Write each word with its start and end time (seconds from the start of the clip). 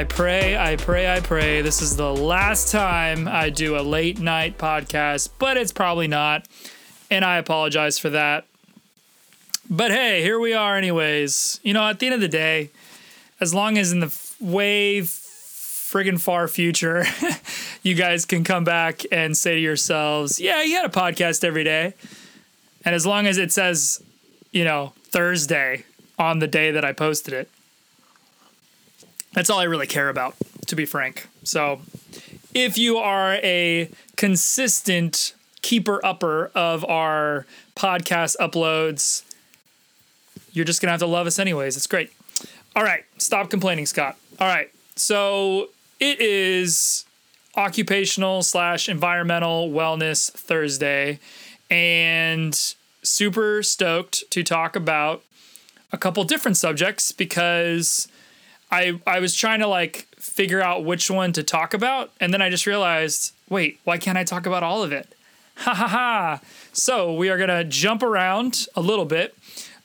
I 0.00 0.04
pray, 0.04 0.56
I 0.56 0.76
pray, 0.76 1.12
I 1.12 1.20
pray. 1.20 1.60
This 1.60 1.82
is 1.82 1.94
the 1.94 2.10
last 2.10 2.72
time 2.72 3.28
I 3.28 3.50
do 3.50 3.76
a 3.76 3.82
late 3.82 4.18
night 4.18 4.56
podcast, 4.56 5.28
but 5.38 5.58
it's 5.58 5.72
probably 5.72 6.08
not. 6.08 6.48
And 7.10 7.22
I 7.22 7.36
apologize 7.36 7.98
for 7.98 8.08
that. 8.08 8.46
But 9.68 9.90
hey, 9.90 10.22
here 10.22 10.40
we 10.40 10.54
are, 10.54 10.78
anyways. 10.78 11.60
You 11.62 11.74
know, 11.74 11.86
at 11.86 11.98
the 11.98 12.06
end 12.06 12.14
of 12.14 12.22
the 12.22 12.28
day, 12.28 12.70
as 13.42 13.52
long 13.52 13.76
as 13.76 13.92
in 13.92 14.00
the 14.00 14.06
f- 14.06 14.36
way 14.40 15.00
friggin' 15.00 16.18
far 16.18 16.48
future, 16.48 17.04
you 17.82 17.94
guys 17.94 18.24
can 18.24 18.42
come 18.42 18.64
back 18.64 19.02
and 19.12 19.36
say 19.36 19.56
to 19.56 19.60
yourselves, 19.60 20.40
yeah, 20.40 20.62
you 20.62 20.76
had 20.76 20.86
a 20.86 20.88
podcast 20.88 21.44
every 21.44 21.62
day. 21.62 21.92
And 22.86 22.94
as 22.94 23.04
long 23.04 23.26
as 23.26 23.36
it 23.36 23.52
says, 23.52 24.02
you 24.50 24.64
know, 24.64 24.94
Thursday 25.02 25.84
on 26.18 26.38
the 26.38 26.48
day 26.48 26.70
that 26.70 26.86
I 26.86 26.94
posted 26.94 27.34
it, 27.34 27.50
that's 29.32 29.50
all 29.50 29.58
I 29.58 29.64
really 29.64 29.86
care 29.86 30.08
about, 30.08 30.34
to 30.66 30.76
be 30.76 30.84
frank. 30.84 31.28
So 31.44 31.80
if 32.54 32.78
you 32.78 32.98
are 32.98 33.34
a 33.34 33.88
consistent 34.16 35.34
keeper 35.62 36.04
upper 36.04 36.50
of 36.54 36.84
our 36.84 37.46
podcast 37.76 38.36
uploads, 38.38 39.24
you're 40.52 40.64
just 40.64 40.80
going 40.80 40.88
to 40.88 40.92
have 40.92 41.00
to 41.00 41.06
love 41.06 41.26
us 41.26 41.38
anyways. 41.38 41.76
It's 41.76 41.86
great. 41.86 42.12
All 42.74 42.82
right. 42.82 43.04
Stop 43.18 43.50
complaining, 43.50 43.86
Scott. 43.86 44.16
All 44.38 44.48
right. 44.48 44.70
So 44.96 45.68
it 45.98 46.20
is 46.20 47.04
occupational 47.56 48.42
slash 48.42 48.88
environmental 48.88 49.70
wellness 49.70 50.30
Thursday 50.30 51.18
and 51.70 52.54
super 53.02 53.62
stoked 53.62 54.24
to 54.30 54.42
talk 54.42 54.76
about 54.76 55.22
a 55.92 55.98
couple 55.98 56.22
different 56.24 56.56
subjects 56.56 57.12
because 57.12 58.08
I 58.70 59.00
I 59.06 59.20
was 59.20 59.34
trying 59.34 59.60
to 59.60 59.66
like 59.66 60.06
figure 60.16 60.60
out 60.60 60.84
which 60.84 61.10
one 61.10 61.32
to 61.32 61.42
talk 61.42 61.74
about, 61.74 62.10
and 62.20 62.32
then 62.32 62.42
I 62.42 62.50
just 62.50 62.66
realized, 62.66 63.32
wait, 63.48 63.80
why 63.84 63.98
can't 63.98 64.18
I 64.18 64.24
talk 64.24 64.46
about 64.46 64.62
all 64.62 64.82
of 64.82 64.92
it? 64.92 65.08
Ha 65.60 65.74
ha 65.74 65.88
ha! 65.88 66.40
So 66.72 67.12
we 67.12 67.28
are 67.28 67.36
gonna 67.36 67.64
jump 67.64 68.02
around 68.02 68.66
a 68.74 68.80
little 68.80 69.04
bit, 69.04 69.36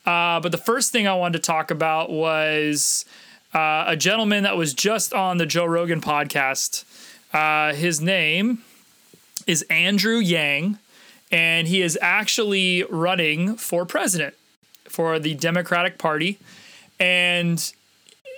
uh, 0.05 0.39
but 0.39 0.53
the 0.53 0.58
first 0.58 0.94
thing 0.94 1.05
I 1.05 1.16
wanted 1.16 1.44
to 1.44 1.45
talk 1.45 1.69
about 1.69 2.09
was 2.09 3.03
uh, 3.53 3.83
a 3.88 3.97
gentleman 3.97 4.44
that 4.44 4.55
was 4.55 4.73
just 4.73 5.14
on 5.14 5.38
the 5.38 5.45
Joe 5.45 5.66
Rogan 5.66 5.99
podcast. 5.99 6.86
Uh, 7.33 7.73
his 7.73 7.99
name 7.99 8.59
is 9.45 9.64
Andrew 9.64 10.20
Yang, 10.20 10.77
and 11.30 11.67
he 11.67 11.81
is 11.81 11.99
actually 12.02 12.83
running 12.83 13.58
for 13.58 13.86
president 13.86 14.36
for 14.88 15.20
the 15.20 15.33
Democratic 15.33 15.97
Party, 15.97 16.38
and 17.02 17.73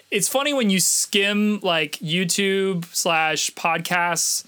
it's 0.10 0.28
funny 0.28 0.54
when 0.54 0.70
you 0.70 0.80
skim 0.80 1.60
like 1.62 1.94
YouTube 1.94 2.86
slash 2.94 3.52
podcasts 3.52 4.46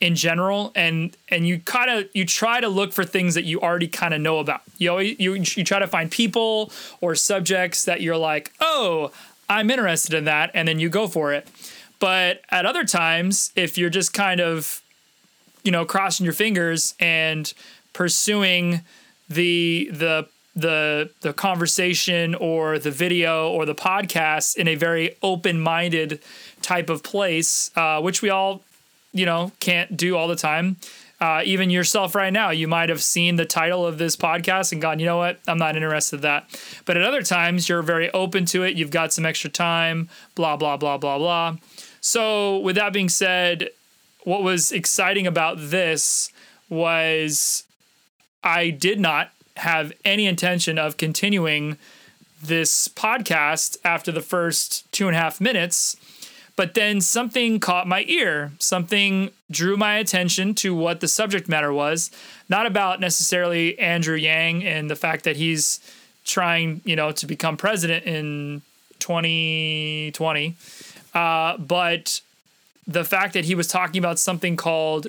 in 0.00 0.14
general 0.14 0.72
and 0.74 1.16
and 1.28 1.46
you 1.46 1.60
kind 1.60 1.90
of 1.90 2.08
you 2.12 2.26
try 2.26 2.60
to 2.60 2.68
look 2.68 2.92
for 2.92 3.04
things 3.04 3.34
that 3.34 3.44
you 3.44 3.60
already 3.60 3.88
kind 3.88 4.12
of 4.12 4.20
know 4.20 4.38
about. 4.38 4.60
You 4.78 4.90
always 4.90 5.18
you, 5.18 5.34
you 5.34 5.64
try 5.64 5.78
to 5.78 5.86
find 5.86 6.10
people 6.10 6.72
or 7.00 7.14
subjects 7.14 7.84
that 7.84 8.00
you're 8.00 8.16
like 8.16 8.52
oh 8.60 9.12
i'm 9.48 9.70
interested 9.70 10.14
in 10.14 10.24
that 10.24 10.50
and 10.54 10.66
then 10.66 10.78
you 10.78 10.88
go 10.88 11.08
for 11.08 11.32
it. 11.32 11.48
But 12.00 12.42
at 12.50 12.66
other 12.66 12.84
times 12.84 13.52
if 13.54 13.78
you're 13.78 13.90
just 13.90 14.12
kind 14.12 14.40
of 14.40 14.82
you 15.62 15.70
know 15.70 15.84
crossing 15.84 16.24
your 16.24 16.34
fingers 16.34 16.94
and 16.98 17.52
pursuing 17.92 18.82
the 19.28 19.88
the 19.92 20.28
the 20.56 21.10
the 21.20 21.32
conversation 21.32 22.34
or 22.34 22.78
the 22.78 22.90
video 22.90 23.50
or 23.50 23.66
the 23.66 23.74
podcast 23.74 24.56
in 24.56 24.68
a 24.68 24.74
very 24.74 25.16
open 25.22 25.60
minded 25.60 26.20
type 26.62 26.88
of 26.88 27.02
place, 27.02 27.70
uh, 27.76 28.00
which 28.00 28.22
we 28.22 28.30
all 28.30 28.62
you 29.12 29.26
know 29.26 29.52
can't 29.60 29.96
do 29.96 30.16
all 30.16 30.28
the 30.28 30.36
time. 30.36 30.76
Uh, 31.20 31.42
even 31.44 31.70
yourself 31.70 32.14
right 32.14 32.32
now, 32.32 32.50
you 32.50 32.68
might 32.68 32.88
have 32.88 33.02
seen 33.02 33.36
the 33.36 33.46
title 33.46 33.86
of 33.86 33.96
this 33.96 34.14
podcast 34.16 34.72
and 34.72 34.82
gone, 34.82 34.98
you 34.98 35.06
know 35.06 35.16
what, 35.16 35.38
I'm 35.48 35.56
not 35.56 35.76
interested 35.76 36.16
in 36.16 36.22
that. 36.22 36.44
But 36.84 36.96
at 36.98 37.02
other 37.02 37.22
times, 37.22 37.68
you're 37.68 37.82
very 37.82 38.10
open 38.10 38.44
to 38.46 38.62
it. 38.64 38.76
You've 38.76 38.90
got 38.90 39.12
some 39.12 39.24
extra 39.24 39.48
time, 39.48 40.10
blah, 40.34 40.56
blah, 40.56 40.76
blah, 40.76 40.98
blah, 40.98 41.16
blah. 41.16 41.56
So, 42.00 42.58
with 42.58 42.76
that 42.76 42.92
being 42.92 43.08
said, 43.08 43.70
what 44.24 44.42
was 44.42 44.72
exciting 44.72 45.26
about 45.26 45.56
this 45.58 46.30
was 46.68 47.64
I 48.42 48.70
did 48.70 49.00
not 49.00 49.30
have 49.56 49.92
any 50.04 50.26
intention 50.26 50.78
of 50.78 50.96
continuing 50.96 51.78
this 52.42 52.88
podcast 52.88 53.76
after 53.84 54.12
the 54.12 54.20
first 54.20 54.90
two 54.92 55.06
and 55.06 55.16
a 55.16 55.18
half 55.18 55.40
minutes. 55.40 55.96
But 56.56 56.74
then 56.74 57.00
something 57.00 57.58
caught 57.58 57.88
my 57.88 58.04
ear. 58.06 58.52
Something 58.58 59.30
drew 59.50 59.76
my 59.76 59.96
attention 59.96 60.54
to 60.56 60.74
what 60.74 61.00
the 61.00 61.08
subject 61.08 61.48
matter 61.48 61.72
was. 61.72 62.10
Not 62.48 62.66
about 62.66 63.00
necessarily 63.00 63.78
Andrew 63.78 64.14
Yang 64.14 64.64
and 64.64 64.88
the 64.88 64.96
fact 64.96 65.24
that 65.24 65.36
he's 65.36 65.80
trying, 66.24 66.80
you 66.84 66.96
know, 66.96 67.12
to 67.12 67.26
become 67.26 67.56
president 67.56 68.04
in 68.04 68.62
2020, 69.00 70.54
uh, 71.12 71.56
but 71.58 72.20
the 72.86 73.04
fact 73.04 73.34
that 73.34 73.44
he 73.44 73.54
was 73.54 73.66
talking 73.66 73.98
about 73.98 74.18
something 74.18 74.56
called 74.56 75.08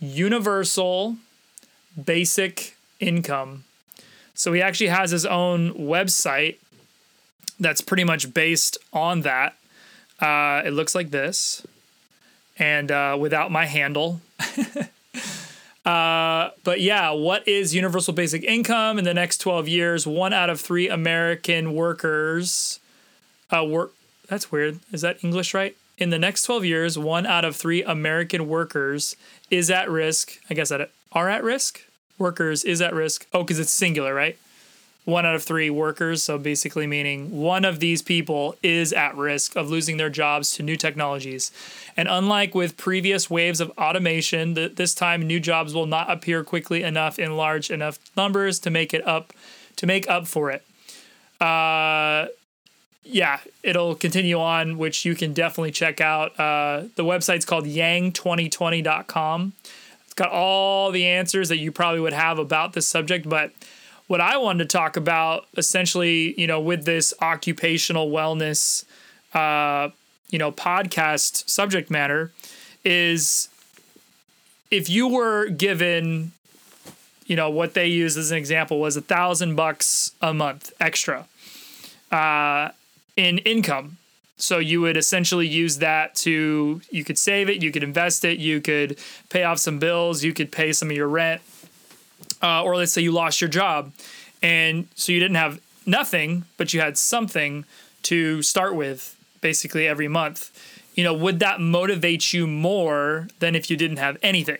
universal 0.00 1.16
basic 2.02 2.76
income. 3.00 3.64
So 4.34 4.52
he 4.52 4.60
actually 4.60 4.88
has 4.88 5.10
his 5.10 5.24
own 5.24 5.72
website 5.74 6.56
that's 7.60 7.80
pretty 7.80 8.04
much 8.04 8.34
based 8.34 8.78
on 8.92 9.22
that. 9.22 9.56
Uh, 10.20 10.62
it 10.64 10.72
looks 10.72 10.94
like 10.94 11.10
this, 11.10 11.66
and 12.58 12.90
uh, 12.90 13.16
without 13.18 13.50
my 13.50 13.66
handle. 13.66 14.20
uh, 15.84 16.50
but 16.62 16.80
yeah, 16.80 17.10
what 17.10 17.46
is 17.46 17.74
universal 17.74 18.12
basic 18.12 18.42
income 18.44 18.98
in 18.98 19.04
the 19.04 19.14
next 19.14 19.38
12 19.38 19.68
years? 19.68 20.06
One 20.06 20.32
out 20.32 20.50
of 20.50 20.60
three 20.60 20.88
American 20.88 21.74
workers 21.74 22.80
uh, 23.50 23.64
work. 23.64 23.92
That's 24.28 24.50
weird. 24.50 24.80
Is 24.92 25.02
that 25.02 25.22
English 25.22 25.52
right? 25.54 25.76
In 25.96 26.10
the 26.10 26.18
next 26.18 26.42
12 26.42 26.64
years, 26.64 26.98
one 26.98 27.26
out 27.26 27.44
of 27.44 27.54
three 27.54 27.82
American 27.82 28.48
workers 28.48 29.16
is 29.50 29.70
at 29.70 29.88
risk. 29.90 30.38
I 30.50 30.54
guess 30.54 30.70
that 30.70 30.90
are 31.12 31.28
at 31.28 31.44
risk 31.44 31.82
workers 32.18 32.64
is 32.64 32.80
at 32.80 32.94
risk. 32.94 33.26
Oh, 33.32 33.42
because 33.42 33.58
it's 33.58 33.70
singular, 33.70 34.14
right? 34.14 34.38
One 35.04 35.26
out 35.26 35.34
of 35.34 35.42
three 35.42 35.68
workers. 35.68 36.22
So 36.22 36.38
basically, 36.38 36.86
meaning 36.86 37.30
one 37.42 37.64
of 37.64 37.78
these 37.78 38.00
people 38.00 38.56
is 38.62 38.92
at 38.92 39.14
risk 39.16 39.54
of 39.54 39.68
losing 39.68 39.98
their 39.98 40.08
jobs 40.08 40.52
to 40.52 40.62
new 40.62 40.76
technologies. 40.76 41.50
And 41.96 42.08
unlike 42.08 42.54
with 42.54 42.76
previous 42.76 43.28
waves 43.28 43.60
of 43.60 43.70
automation, 43.76 44.54
the, 44.54 44.68
this 44.68 44.94
time 44.94 45.22
new 45.22 45.40
jobs 45.40 45.74
will 45.74 45.86
not 45.86 46.10
appear 46.10 46.42
quickly 46.42 46.82
enough 46.82 47.18
in 47.18 47.36
large 47.36 47.70
enough 47.70 47.98
numbers 48.16 48.58
to 48.60 48.70
make 48.70 48.94
it 48.94 49.06
up 49.06 49.32
to 49.76 49.86
make 49.86 50.08
up 50.08 50.26
for 50.26 50.50
it. 50.50 50.64
Uh, 51.40 52.28
yeah, 53.02 53.40
it'll 53.62 53.94
continue 53.94 54.38
on, 54.38 54.78
which 54.78 55.04
you 55.04 55.14
can 55.14 55.34
definitely 55.34 55.72
check 55.72 56.00
out. 56.00 56.38
Uh, 56.40 56.84
the 56.96 57.04
website's 57.04 57.44
called 57.44 57.66
yang2020.com 57.66 59.52
got 60.16 60.30
all 60.30 60.90
the 60.90 61.06
answers 61.06 61.48
that 61.48 61.58
you 61.58 61.72
probably 61.72 62.00
would 62.00 62.12
have 62.12 62.38
about 62.38 62.72
this 62.72 62.86
subject. 62.86 63.28
But 63.28 63.52
what 64.06 64.20
I 64.20 64.36
wanted 64.36 64.68
to 64.68 64.76
talk 64.76 64.96
about, 64.96 65.46
essentially, 65.56 66.38
you 66.40 66.46
know, 66.46 66.60
with 66.60 66.84
this 66.84 67.12
occupational 67.20 68.10
wellness, 68.10 68.84
uh, 69.32 69.90
you 70.30 70.38
know, 70.38 70.52
podcast 70.52 71.48
subject 71.48 71.90
matter, 71.90 72.32
is 72.84 73.48
if 74.70 74.90
you 74.90 75.08
were 75.08 75.48
given, 75.48 76.32
you 77.26 77.36
know, 77.36 77.50
what 77.50 77.74
they 77.74 77.86
use 77.86 78.16
as 78.16 78.30
an 78.30 78.38
example 78.38 78.78
was 78.78 78.96
a 78.96 79.00
thousand 79.00 79.56
bucks 79.56 80.12
a 80.20 80.34
month 80.34 80.72
extra 80.80 81.26
uh, 82.10 82.70
in 83.16 83.38
income 83.38 83.96
so 84.36 84.58
you 84.58 84.80
would 84.80 84.96
essentially 84.96 85.46
use 85.46 85.78
that 85.78 86.14
to 86.16 86.80
you 86.90 87.04
could 87.04 87.18
save 87.18 87.48
it, 87.48 87.62
you 87.62 87.70
could 87.70 87.82
invest 87.82 88.24
it, 88.24 88.38
you 88.38 88.60
could 88.60 88.98
pay 89.30 89.44
off 89.44 89.58
some 89.58 89.78
bills, 89.78 90.24
you 90.24 90.32
could 90.32 90.50
pay 90.50 90.72
some 90.72 90.90
of 90.90 90.96
your 90.96 91.08
rent, 91.08 91.40
uh, 92.42 92.62
or 92.62 92.76
let's 92.76 92.92
say 92.92 93.00
you 93.02 93.12
lost 93.12 93.40
your 93.40 93.50
job, 93.50 93.92
and 94.42 94.88
so 94.94 95.12
you 95.12 95.20
didn't 95.20 95.36
have 95.36 95.60
nothing, 95.86 96.44
but 96.56 96.74
you 96.74 96.80
had 96.80 96.98
something 96.98 97.64
to 98.02 98.42
start 98.42 98.74
with 98.74 99.16
basically 99.40 99.86
every 99.86 100.08
month. 100.08 100.50
You 100.94 101.04
know, 101.04 101.14
would 101.14 101.40
that 101.40 101.60
motivate 101.60 102.32
you 102.32 102.46
more 102.46 103.28
than 103.40 103.54
if 103.54 103.70
you 103.70 103.76
didn't 103.76 103.96
have 103.96 104.16
anything? 104.22 104.58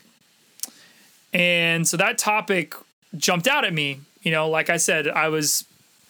And 1.32 1.87
so 1.87 1.97
that 1.97 2.19
topic 2.19 2.75
jumped 3.17 3.47
out 3.47 3.65
at 3.65 3.73
me. 3.73 4.00
You 4.23 4.31
know, 4.31 4.49
like 4.49 4.71
I 4.71 4.76
said, 4.76 5.09
I 5.09 5.29
was 5.29 5.65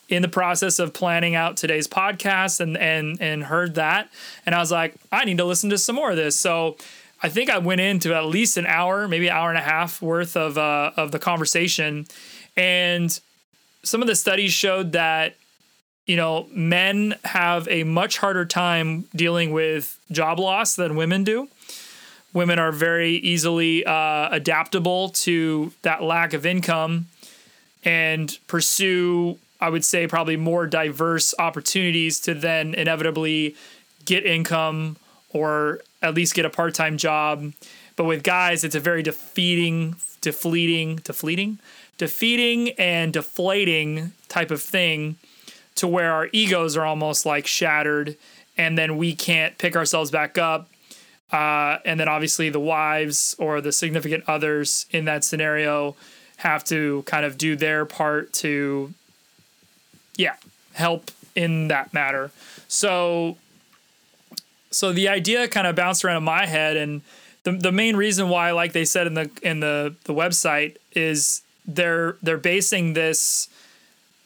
in 0.08 0.22
the 0.22 0.28
process 0.28 0.78
of 0.78 0.92
planning 0.92 1.34
out 1.34 1.56
today's 1.56 1.88
podcast 1.88 2.60
and 2.60 2.76
and 2.76 3.20
and 3.20 3.44
heard 3.44 3.74
that. 3.74 4.10
And 4.46 4.54
I 4.54 4.58
was 4.58 4.70
like 4.70 4.94
I 5.12 5.24
need 5.24 5.38
to 5.38 5.44
listen 5.44 5.70
to 5.70 5.78
some 5.78 5.96
more 5.96 6.10
of 6.10 6.16
this. 6.16 6.36
So 6.36 6.76
I 7.22 7.28
think 7.28 7.50
I 7.50 7.58
went 7.58 7.80
into 7.80 8.14
at 8.14 8.26
least 8.26 8.56
an 8.56 8.66
hour 8.66 9.08
maybe 9.08 9.28
an 9.28 9.36
hour 9.36 9.48
and 9.48 9.58
a 9.58 9.62
half 9.62 10.02
worth 10.02 10.36
of 10.36 10.58
uh, 10.58 10.92
of 10.96 11.12
the 11.12 11.18
conversation. 11.18 12.06
And 12.56 13.18
some 13.82 14.00
of 14.00 14.08
the 14.08 14.14
studies 14.14 14.52
showed 14.52 14.92
that 14.92 15.36
you 16.06 16.16
know, 16.16 16.46
men 16.52 17.14
have 17.24 17.66
a 17.68 17.84
much 17.84 18.18
harder 18.18 18.44
time 18.44 19.08
dealing 19.14 19.52
with 19.52 19.98
job 20.10 20.38
loss 20.38 20.76
than 20.76 20.96
women 20.96 21.24
do. 21.24 21.48
Women 22.32 22.58
are 22.58 22.72
very 22.72 23.12
easily 23.12 23.86
uh, 23.86 24.28
adaptable 24.30 25.10
to 25.10 25.72
that 25.82 26.02
lack 26.02 26.32
of 26.32 26.44
income 26.44 27.06
and 27.84 28.36
pursue, 28.48 29.38
I 29.60 29.70
would 29.70 29.84
say, 29.84 30.06
probably 30.06 30.36
more 30.36 30.66
diverse 30.66 31.34
opportunities 31.38 32.20
to 32.20 32.34
then 32.34 32.74
inevitably 32.74 33.56
get 34.04 34.26
income 34.26 34.96
or 35.30 35.80
at 36.02 36.14
least 36.14 36.34
get 36.34 36.44
a 36.44 36.50
part 36.50 36.74
time 36.74 36.96
job. 36.96 37.52
But 37.96 38.04
with 38.04 38.22
guys, 38.22 38.64
it's 38.64 38.74
a 38.74 38.80
very 38.80 39.02
defeating, 39.02 39.94
defleeting, 40.20 41.00
defleeting, 41.00 41.58
defeating 41.98 42.70
and 42.70 43.12
deflating 43.12 44.12
type 44.28 44.50
of 44.50 44.60
thing 44.60 45.16
to 45.76 45.88
where 45.88 46.12
our 46.12 46.28
egos 46.32 46.76
are 46.76 46.84
almost 46.84 47.26
like 47.26 47.46
shattered 47.46 48.16
and 48.56 48.78
then 48.78 48.96
we 48.96 49.14
can't 49.14 49.58
pick 49.58 49.76
ourselves 49.76 50.10
back 50.10 50.38
up. 50.38 50.68
Uh, 51.32 51.78
and 51.84 51.98
then 51.98 52.08
obviously 52.08 52.48
the 52.48 52.60
wives 52.60 53.34
or 53.38 53.60
the 53.60 53.72
significant 53.72 54.22
others 54.28 54.86
in 54.90 55.04
that 55.06 55.24
scenario 55.24 55.96
have 56.36 56.62
to 56.62 57.02
kind 57.06 57.24
of 57.24 57.36
do 57.36 57.56
their 57.56 57.84
part 57.84 58.32
to, 58.32 58.92
yeah, 60.16 60.36
help 60.72 61.10
in 61.34 61.68
that 61.68 61.92
matter. 61.92 62.30
So, 62.68 63.36
so 64.70 64.92
the 64.92 65.08
idea 65.08 65.48
kind 65.48 65.66
of 65.66 65.76
bounced 65.76 66.04
around 66.04 66.18
in 66.18 66.24
my 66.24 66.46
head, 66.46 66.76
and 66.76 67.02
the 67.44 67.52
the 67.52 67.72
main 67.72 67.96
reason 67.96 68.28
why, 68.28 68.50
like 68.52 68.72
they 68.72 68.84
said 68.84 69.06
in 69.06 69.14
the 69.14 69.30
in 69.42 69.60
the 69.60 69.94
the 70.04 70.14
website, 70.14 70.76
is 70.92 71.42
they're 71.66 72.16
they're 72.22 72.38
basing 72.38 72.94
this 72.94 73.48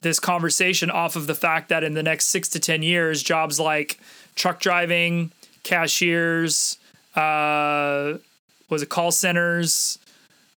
this 0.00 0.20
conversation 0.20 0.90
off 0.90 1.16
of 1.16 1.26
the 1.26 1.34
fact 1.34 1.68
that 1.68 1.82
in 1.82 1.94
the 1.94 2.02
next 2.02 2.26
six 2.26 2.48
to 2.48 2.60
10 2.60 2.82
years, 2.82 3.22
jobs 3.22 3.58
like 3.58 3.98
truck 4.36 4.60
driving, 4.60 5.32
cashiers, 5.64 6.78
uh, 7.16 8.14
was 8.68 8.82
it 8.82 8.88
call 8.88 9.10
centers, 9.10 9.98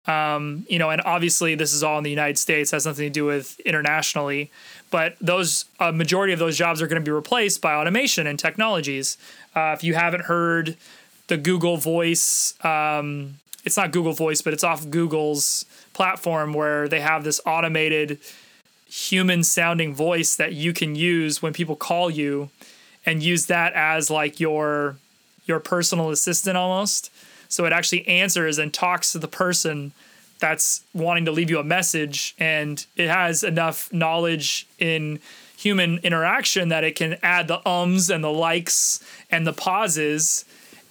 um, 0.07 0.65
you 0.69 0.77
know, 0.77 0.89
and 0.89 1.01
obviously 1.01 1.55
this 1.55 1.73
is 1.73 1.83
all 1.83 1.97
in 1.97 2.03
the 2.03 2.09
United 2.09 2.37
States, 2.37 2.71
has 2.71 2.85
nothing 2.85 3.05
to 3.05 3.09
do 3.09 3.25
with 3.25 3.59
internationally, 3.61 4.51
but 4.91 5.15
those 5.19 5.65
a 5.79 5.91
majority 5.91 6.33
of 6.33 6.39
those 6.39 6.57
jobs 6.57 6.81
are 6.81 6.87
going 6.87 7.01
to 7.01 7.05
be 7.05 7.11
replaced 7.11 7.61
by 7.61 7.73
automation 7.73 8.27
and 8.27 8.37
technologies. 8.37 9.17
Uh, 9.55 9.73
if 9.75 9.83
you 9.83 9.95
haven't 9.95 10.25
heard 10.25 10.77
the 11.27 11.37
Google 11.37 11.77
Voice, 11.77 12.53
um, 12.63 13.35
it's 13.63 13.77
not 13.77 13.91
Google 13.91 14.13
Voice, 14.13 14.41
but 14.41 14.53
it's 14.53 14.63
off 14.63 14.89
Google's 14.89 15.65
platform 15.93 16.53
where 16.53 16.87
they 16.87 16.99
have 16.99 17.23
this 17.23 17.41
automated 17.45 18.19
human 18.87 19.41
sounding 19.43 19.95
voice 19.95 20.35
that 20.35 20.53
you 20.53 20.73
can 20.73 20.95
use 20.95 21.41
when 21.41 21.53
people 21.53 21.77
call 21.77 22.09
you 22.09 22.49
and 23.05 23.23
use 23.23 23.45
that 23.45 23.73
as 23.73 24.09
like 24.09 24.39
your 24.39 24.97
your 25.45 25.59
personal 25.59 26.09
assistant 26.09 26.57
almost 26.57 27.09
so 27.47 27.65
it 27.65 27.71
actually 27.71 28.05
answers 28.07 28.57
and 28.57 28.73
talks 28.73 29.13
to 29.13 29.17
the 29.17 29.29
person 29.29 29.93
that's 30.41 30.83
wanting 30.93 31.23
to 31.25 31.31
leave 31.31 31.49
you 31.49 31.59
a 31.59 31.63
message 31.63 32.35
and 32.37 32.85
it 32.97 33.07
has 33.07 33.43
enough 33.43 33.91
knowledge 33.93 34.67
in 34.77 35.19
human 35.55 35.99
interaction 35.99 36.67
that 36.69 36.83
it 36.83 36.95
can 36.95 37.17
add 37.23 37.47
the 37.47 37.65
ums 37.65 38.09
and 38.09 38.23
the 38.23 38.31
likes 38.31 39.01
and 39.29 39.47
the 39.47 39.53
pauses 39.53 40.43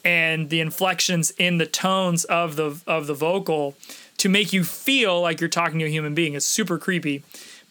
and 0.03 0.49
the 0.49 0.61
inflections 0.61 1.31
in 1.33 1.59
the 1.59 1.67
tones 1.67 2.25
of 2.25 2.57
the 2.57 2.81
of 2.87 3.07
the 3.07 3.15
vocal 3.15 3.75
to 4.17 4.31
make 4.31 4.53
you 4.53 4.65
feel 4.65 5.21
like 5.21 5.41
you're 5.41 5.49
talking 5.49 5.79
to 5.79 5.85
a 5.85 5.89
human 5.89 6.15
being. 6.15 6.33
It's 6.33 6.47
super 6.47 6.79
creepy 6.79 7.23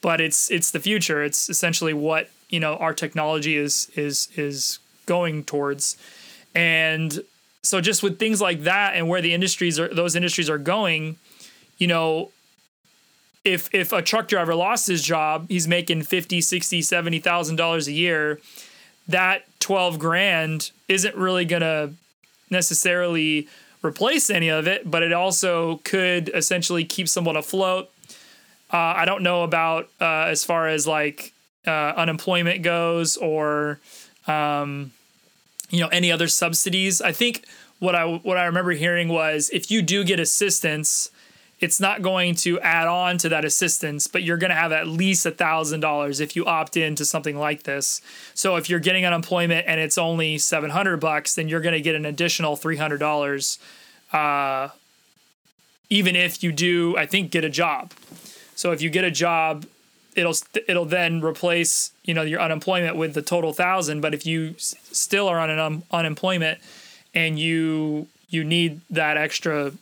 but 0.01 0.21
it's 0.21 0.49
it's 0.51 0.71
the 0.71 0.79
future. 0.79 1.23
It's 1.23 1.49
essentially 1.49 1.93
what 1.93 2.29
you 2.49 2.59
know 2.59 2.75
our 2.75 2.93
technology 2.93 3.57
is 3.57 3.89
is 3.95 4.29
is 4.35 4.79
going 5.05 5.43
towards, 5.43 5.97
and 6.55 7.23
so 7.63 7.81
just 7.81 8.03
with 8.03 8.19
things 8.19 8.41
like 8.41 8.63
that 8.63 8.95
and 8.95 9.07
where 9.07 9.21
the 9.21 9.33
industries 9.33 9.79
are 9.79 9.93
those 9.93 10.15
industries 10.15 10.49
are 10.49 10.57
going, 10.57 11.17
you 11.79 11.87
know. 11.87 12.31
If, 13.45 13.73
if 13.73 13.93
a 13.93 14.01
truck 14.01 14.27
driver 14.27 14.53
lost 14.53 14.87
his 14.87 15.01
job, 15.01 15.47
he's 15.47 15.65
making 15.65 16.03
50, 16.03 16.41
60, 16.41 16.81
70,000 16.81 17.55
dollars 17.55 17.87
a 17.87 17.93
year. 17.93 18.39
That 19.07 19.45
12 19.59 19.97
grand 19.97 20.71
isn't 20.89 21.15
really 21.15 21.45
going 21.45 21.61
to 21.61 21.93
necessarily 22.49 23.47
replace 23.81 24.29
any 24.29 24.49
of 24.49 24.67
it, 24.67 24.91
but 24.91 25.03
it 25.03 25.13
also 25.13 25.77
could 25.85 26.29
essentially 26.35 26.83
keep 26.83 27.07
someone 27.07 27.37
afloat 27.37 27.89
uh, 28.71 28.93
I 28.97 29.05
don't 29.05 29.23
know 29.23 29.43
about 29.43 29.89
uh, 29.99 30.25
as 30.27 30.43
far 30.43 30.67
as 30.67 30.85
like 30.85 31.33
uh, 31.65 31.93
unemployment 31.97 32.61
goes 32.61 33.17
or 33.17 33.79
um, 34.27 34.91
you 35.69 35.79
know 35.79 35.87
any 35.87 36.11
other 36.11 36.27
subsidies. 36.27 37.01
I 37.01 37.11
think 37.11 37.45
what 37.79 37.95
I 37.95 38.05
what 38.05 38.37
I 38.37 38.45
remember 38.45 38.71
hearing 38.71 39.07
was 39.07 39.49
if 39.51 39.71
you 39.71 39.81
do 39.81 40.03
get 40.03 40.19
assistance, 40.19 41.09
it's 41.59 41.79
not 41.79 42.01
going 42.01 42.35
to 42.35 42.59
add 42.61 42.87
on 42.87 43.17
to 43.17 43.29
that 43.29 43.43
assistance, 43.43 44.07
but 44.07 44.23
you're 44.23 44.37
going 44.37 44.49
to 44.49 44.55
have 44.55 44.71
at 44.71 44.87
least 44.87 45.25
a 45.25 45.31
thousand 45.31 45.81
dollars 45.81 46.19
if 46.19 46.35
you 46.35 46.45
opt 46.45 46.77
into 46.77 47.03
something 47.03 47.37
like 47.37 47.63
this. 47.63 48.01
So 48.33 48.55
if 48.55 48.69
you're 48.69 48.79
getting 48.79 49.05
unemployment 49.05 49.67
and 49.67 49.79
it's 49.79 49.97
only 49.97 50.37
seven 50.37 50.69
hundred 50.69 50.97
bucks, 50.97 51.35
then 51.35 51.47
you're 51.49 51.61
going 51.61 51.73
to 51.73 51.81
get 51.81 51.95
an 51.95 52.05
additional 52.05 52.55
three 52.55 52.77
hundred 52.77 52.99
dollars, 52.99 53.59
uh, 54.13 54.69
even 55.89 56.15
if 56.15 56.43
you 56.43 56.51
do, 56.51 56.95
I 56.97 57.05
think, 57.05 57.31
get 57.31 57.43
a 57.43 57.49
job. 57.49 57.91
So 58.55 58.71
if 58.71 58.81
you 58.81 58.89
get 58.89 59.03
a 59.03 59.11
job, 59.11 59.65
it'll 60.15 60.35
it'll 60.67 60.85
then 60.85 61.21
replace 61.21 61.91
you 62.03 62.13
know 62.13 62.21
your 62.21 62.39
unemployment 62.41 62.95
with 62.95 63.13
the 63.13 63.21
total 63.21 63.53
thousand. 63.53 64.01
But 64.01 64.13
if 64.13 64.25
you 64.25 64.51
s- 64.55 64.75
still 64.91 65.27
are 65.27 65.39
on 65.39 65.49
an 65.49 65.59
um, 65.59 65.83
unemployment 65.91 66.59
and 67.13 67.37
you 67.39 68.07
you 68.29 68.43
need 68.43 68.81
that 68.89 69.17
extra 69.17 69.73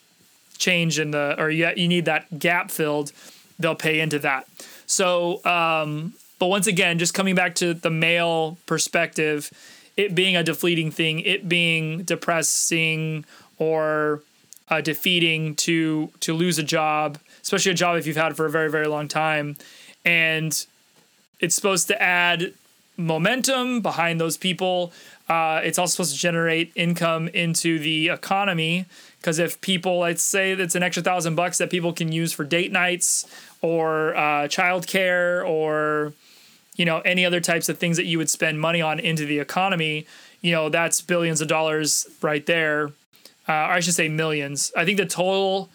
change 0.58 1.00
in 1.00 1.12
the 1.12 1.36
or 1.40 1.50
you, 1.50 1.70
you 1.76 1.88
need 1.88 2.06
that 2.06 2.40
gap 2.40 2.72
filled, 2.72 3.12
they'll 3.60 3.76
pay 3.76 4.00
into 4.00 4.20
that. 4.20 4.48
So, 4.86 5.44
um, 5.46 6.14
but 6.40 6.48
once 6.48 6.68
again, 6.68 7.00
just 7.00 7.14
coming 7.14 7.36
back 7.36 7.56
to 7.56 7.74
the 7.74 7.90
male 7.90 8.58
perspective, 8.66 9.52
it 9.96 10.14
being 10.14 10.36
a 10.36 10.44
defleeting 10.44 10.94
thing, 10.94 11.20
it 11.22 11.50
being 11.50 12.04
depressing 12.04 13.26
or 13.58 14.22
uh, 14.70 14.82
defeating 14.82 15.56
to 15.56 16.12
to 16.20 16.34
lose 16.34 16.60
a 16.60 16.64
job 16.64 17.18
especially 17.42 17.72
a 17.72 17.76
job 17.76 17.98
if 17.98 18.06
you've 18.06 18.18
had 18.18 18.36
for 18.36 18.46
a 18.46 18.50
very 18.50 18.70
very 18.70 18.88
long 18.88 19.08
time 19.08 19.56
and 20.04 20.66
it's 21.40 21.56
supposed 21.56 21.88
to 21.88 22.02
add 22.02 22.54
momentum 22.98 23.82
behind 23.82 24.20
those 24.20 24.38
people 24.38 24.92
uh, 25.30 25.62
it's 25.64 25.78
also 25.78 25.92
supposed 25.92 26.14
to 26.14 26.20
generate 26.20 26.72
income 26.76 27.28
into 27.30 27.80
the 27.80 28.10
economy 28.10 28.86
because 29.28 29.40
if 29.40 29.60
people 29.60 30.00
let's 30.00 30.24
say 30.24 30.56
that's 30.56 30.74
an 30.74 30.82
extra 30.82 31.04
thousand 31.04 31.36
bucks 31.36 31.58
that 31.58 31.70
people 31.70 31.92
can 31.92 32.14
use 32.14 32.32
for 32.32 32.46
date 32.46 32.72
nights 32.72 33.28
or 33.62 34.16
uh, 34.16 34.48
childcare 34.48 35.46
or 35.46 36.14
you 36.78 36.86
know 36.86 37.02
any 37.02 37.26
other 37.26 37.42
types 37.42 37.68
of 37.68 37.78
things 37.78 37.98
that 37.98 38.06
you 38.06 38.18
would 38.18 38.30
spend 38.30 38.62
money 38.62 38.82
on 38.82 39.02
into 39.02 39.26
the 39.26 39.38
economy 39.38 40.08
you 40.40 40.54
know 40.54 40.70
that's 40.70 41.02
billions 41.02 41.42
of 41.42 41.50
dollars 41.50 42.08
right 42.22 42.46
there. 42.46 42.88
Uh, 43.50 43.68
i 43.76 43.82
should 43.82 43.96
say 43.96 44.08
millions. 44.08 44.72
I 44.78 44.86
think 44.86 44.98
the 44.98 45.06
total 45.06 45.68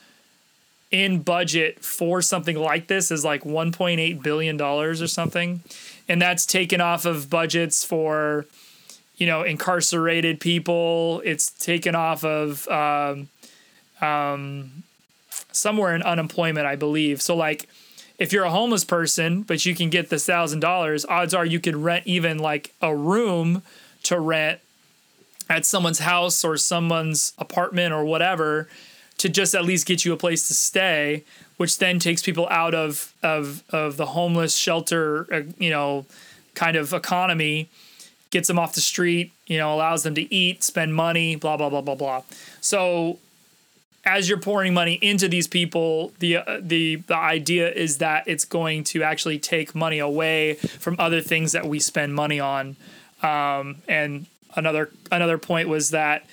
in 0.90 1.20
budget 1.20 1.84
for 1.84 2.22
something 2.22 2.56
like 2.56 2.86
this 2.86 3.10
is 3.10 3.22
like 3.22 3.44
1.8 3.44 4.22
billion 4.22 4.56
dollars 4.56 5.02
or 5.02 5.08
something. 5.08 5.60
And 6.08 6.22
that's 6.22 6.46
taken 6.46 6.80
off 6.80 7.04
of 7.04 7.28
budgets 7.28 7.84
for 7.84 8.46
you 9.16 9.26
know 9.26 9.42
incarcerated 9.42 10.40
people. 10.40 11.20
It's 11.22 11.50
taken 11.50 11.94
off 11.94 12.24
of 12.24 12.66
um, 12.68 13.28
um, 14.02 14.82
somewhere 15.52 15.94
in 15.94 16.02
unemployment 16.02 16.66
i 16.66 16.76
believe 16.76 17.22
so 17.22 17.34
like 17.36 17.68
if 18.18 18.32
you're 18.32 18.44
a 18.44 18.50
homeless 18.50 18.84
person 18.84 19.42
but 19.42 19.64
you 19.64 19.74
can 19.74 19.90
get 19.90 20.10
the 20.10 20.18
thousand 20.18 20.60
dollars 20.60 21.04
odds 21.06 21.32
are 21.34 21.44
you 21.44 21.60
could 21.60 21.76
rent 21.76 22.06
even 22.06 22.38
like 22.38 22.74
a 22.80 22.94
room 22.94 23.62
to 24.02 24.18
rent 24.18 24.60
at 25.48 25.66
someone's 25.66 26.00
house 26.00 26.44
or 26.44 26.56
someone's 26.56 27.32
apartment 27.38 27.92
or 27.92 28.04
whatever 28.04 28.68
to 29.18 29.28
just 29.28 29.54
at 29.54 29.64
least 29.64 29.86
get 29.86 30.04
you 30.04 30.12
a 30.12 30.16
place 30.16 30.48
to 30.48 30.54
stay, 30.54 31.22
which 31.56 31.78
then 31.78 31.98
takes 31.98 32.22
people 32.22 32.48
out 32.50 32.74
of 32.74 33.14
of 33.22 33.62
of 33.70 33.96
the 33.96 34.06
homeless 34.06 34.56
shelter, 34.56 35.32
uh, 35.32 35.42
you 35.58 35.70
know, 35.70 36.06
kind 36.54 36.76
of 36.76 36.92
economy, 36.92 37.68
gets 38.30 38.48
them 38.48 38.58
off 38.58 38.74
the 38.74 38.80
street, 38.80 39.30
you 39.46 39.58
know, 39.58 39.72
allows 39.72 40.02
them 40.02 40.14
to 40.14 40.34
eat, 40.34 40.64
spend 40.64 40.94
money, 40.94 41.36
blah 41.36 41.56
blah 41.56 41.68
blah 41.68 41.80
blah 41.80 41.94
blah. 41.94 42.22
So 42.60 43.18
as 44.04 44.28
you're 44.28 44.38
pouring 44.38 44.74
money 44.74 44.94
into 44.94 45.28
these 45.28 45.46
people, 45.46 46.12
the 46.18 46.38
uh, 46.38 46.58
the 46.60 46.96
the 46.96 47.16
idea 47.16 47.70
is 47.70 47.98
that 47.98 48.26
it's 48.26 48.44
going 48.44 48.84
to 48.84 49.02
actually 49.02 49.38
take 49.38 49.74
money 49.74 49.98
away 49.98 50.54
from 50.54 50.96
other 50.98 51.20
things 51.20 51.52
that 51.52 51.66
we 51.66 51.78
spend 51.78 52.14
money 52.14 52.40
on. 52.40 52.76
Um, 53.22 53.76
and 53.86 54.26
another 54.56 54.90
another 55.10 55.38
point 55.38 55.68
was 55.68 55.90
that 55.90 56.26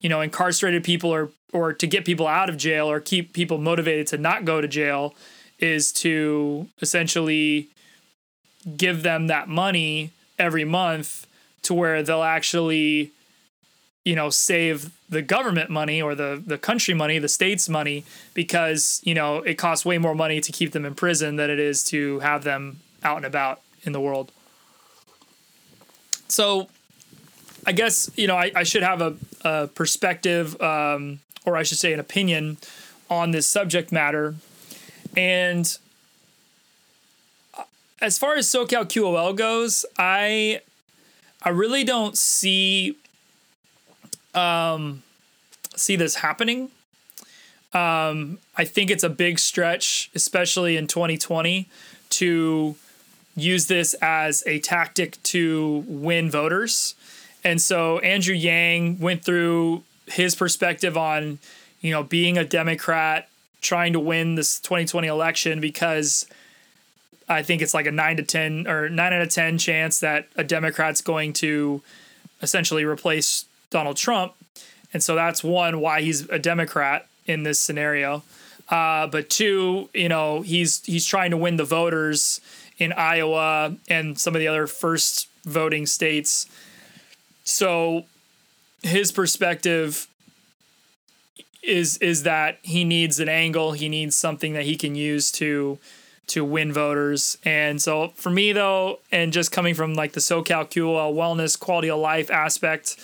you 0.00 0.08
know 0.08 0.20
incarcerated 0.20 0.82
people 0.82 1.12
are 1.12 1.30
or 1.52 1.72
to 1.72 1.86
get 1.86 2.04
people 2.04 2.26
out 2.26 2.48
of 2.48 2.56
jail 2.56 2.90
or 2.90 3.00
keep 3.00 3.32
people 3.32 3.58
motivated 3.58 4.06
to 4.06 4.18
not 4.18 4.44
go 4.44 4.60
to 4.60 4.68
jail 4.68 5.14
is 5.58 5.92
to 5.92 6.68
essentially 6.80 7.68
give 8.76 9.02
them 9.02 9.26
that 9.26 9.48
money 9.48 10.10
every 10.38 10.64
month 10.64 11.26
to 11.62 11.74
where 11.74 12.02
they'll 12.02 12.22
actually 12.22 13.12
you 14.04 14.14
know 14.14 14.30
save 14.30 14.90
the 15.08 15.22
government 15.22 15.70
money 15.70 16.00
or 16.00 16.14
the 16.14 16.42
the 16.44 16.56
country 16.56 16.94
money 16.94 17.18
the 17.18 17.28
state's 17.28 17.68
money 17.68 18.04
because 18.34 19.00
you 19.04 19.14
know 19.14 19.38
it 19.38 19.54
costs 19.54 19.84
way 19.84 19.98
more 19.98 20.14
money 20.14 20.40
to 20.40 20.52
keep 20.52 20.72
them 20.72 20.84
in 20.84 20.94
prison 20.94 21.36
than 21.36 21.50
it 21.50 21.58
is 21.58 21.84
to 21.84 22.18
have 22.20 22.44
them 22.44 22.80
out 23.02 23.18
and 23.18 23.26
about 23.26 23.60
in 23.82 23.92
the 23.92 24.00
world. 24.00 24.32
So 26.28 26.68
i 27.66 27.72
guess 27.72 28.10
you 28.16 28.26
know 28.26 28.36
i, 28.36 28.50
I 28.56 28.62
should 28.62 28.82
have 28.82 29.02
a, 29.02 29.16
a 29.44 29.66
perspective 29.68 30.60
um, 30.62 31.20
or 31.44 31.56
i 31.56 31.62
should 31.62 31.78
say 31.78 31.92
an 31.92 32.00
opinion 32.00 32.56
on 33.10 33.32
this 33.32 33.46
subject 33.46 33.92
matter. 33.92 34.36
And 35.16 35.76
uh, 37.58 37.64
as 38.00 38.16
far 38.18 38.36
as 38.36 38.46
socal 38.46 38.84
qol 38.86 39.36
goes 39.36 39.84
i 39.98 40.60
i 41.42 41.48
really 41.50 41.84
don't 41.84 42.16
see 42.16 42.96
um, 44.34 45.02
see 45.76 45.96
this 45.96 46.16
happening. 46.16 46.70
Um, 47.72 48.38
I 48.56 48.64
think 48.64 48.90
it's 48.90 49.04
a 49.04 49.08
big 49.08 49.38
stretch, 49.38 50.10
especially 50.14 50.76
in 50.76 50.86
2020, 50.86 51.68
to 52.10 52.74
use 53.36 53.66
this 53.68 53.94
as 54.02 54.42
a 54.46 54.58
tactic 54.60 55.22
to 55.22 55.84
win 55.86 56.30
voters. 56.30 56.94
And 57.44 57.60
so 57.60 57.98
Andrew 58.00 58.34
Yang 58.34 58.98
went 58.98 59.24
through 59.24 59.84
his 60.06 60.34
perspective 60.34 60.96
on, 60.96 61.38
you 61.80 61.92
know, 61.92 62.02
being 62.02 62.36
a 62.36 62.44
Democrat, 62.44 63.28
trying 63.60 63.92
to 63.92 64.00
win 64.00 64.34
this 64.34 64.58
2020 64.60 65.06
election 65.06 65.60
because 65.60 66.26
I 67.28 67.42
think 67.42 67.62
it's 67.62 67.74
like 67.74 67.86
a 67.86 67.92
nine 67.92 68.16
to 68.16 68.22
10 68.22 68.66
or 68.66 68.88
nine 68.88 69.12
out 69.12 69.22
of 69.22 69.28
10 69.28 69.58
chance 69.58 70.00
that 70.00 70.26
a 70.36 70.42
Democrat's 70.42 71.00
going 71.00 71.32
to 71.34 71.82
essentially 72.42 72.84
replace 72.84 73.44
Donald 73.70 73.96
Trump. 73.96 74.34
And 74.92 75.02
so 75.02 75.14
that's 75.14 75.42
one 75.42 75.80
why 75.80 76.02
he's 76.02 76.28
a 76.28 76.38
Democrat 76.38 77.06
in 77.26 77.44
this 77.44 77.58
scenario. 77.58 78.22
Uh, 78.68 79.06
but 79.06 79.30
two, 79.30 79.88
you 79.94 80.08
know, 80.08 80.42
he's 80.42 80.84
he's 80.84 81.04
trying 81.04 81.30
to 81.30 81.36
win 81.36 81.56
the 81.56 81.64
voters 81.64 82.40
in 82.78 82.92
Iowa 82.92 83.76
and 83.88 84.18
some 84.18 84.34
of 84.34 84.40
the 84.40 84.48
other 84.48 84.66
first 84.66 85.28
voting 85.44 85.86
states. 85.86 86.46
So 87.44 88.04
his 88.82 89.12
perspective 89.12 90.06
is 91.62 91.98
is 91.98 92.22
that 92.22 92.58
he 92.62 92.84
needs 92.84 93.20
an 93.20 93.28
angle, 93.28 93.72
he 93.72 93.88
needs 93.88 94.16
something 94.16 94.54
that 94.54 94.64
he 94.64 94.76
can 94.76 94.94
use 94.94 95.30
to 95.32 95.78
to 96.28 96.44
win 96.44 96.72
voters. 96.72 97.36
And 97.44 97.82
so 97.82 98.08
for 98.14 98.30
me 98.30 98.52
though, 98.52 99.00
and 99.10 99.32
just 99.32 99.50
coming 99.50 99.74
from 99.74 99.94
like 99.94 100.12
the 100.12 100.20
SoCal 100.20 100.70
QOL 100.70 101.12
wellness 101.12 101.58
quality 101.58 101.90
of 101.90 101.98
life 101.98 102.30
aspect, 102.30 102.96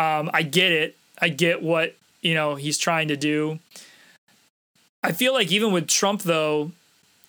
um, 0.00 0.30
I 0.32 0.42
get 0.42 0.72
it. 0.72 0.96
I 1.20 1.28
get 1.28 1.62
what 1.62 1.94
you 2.22 2.32
know 2.34 2.54
he's 2.54 2.78
trying 2.78 3.08
to 3.08 3.16
do. 3.16 3.58
I 5.02 5.12
feel 5.12 5.34
like 5.34 5.52
even 5.52 5.72
with 5.72 5.86
Trump 5.86 6.22
though, 6.22 6.72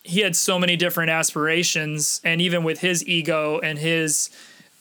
he 0.03 0.21
had 0.21 0.35
so 0.35 0.57
many 0.57 0.77
different 0.77 1.09
aspirations, 1.11 2.21
and 2.23 2.41
even 2.41 2.63
with 2.63 2.79
his 2.79 3.05
ego 3.05 3.59
and 3.59 3.77
his, 3.77 4.29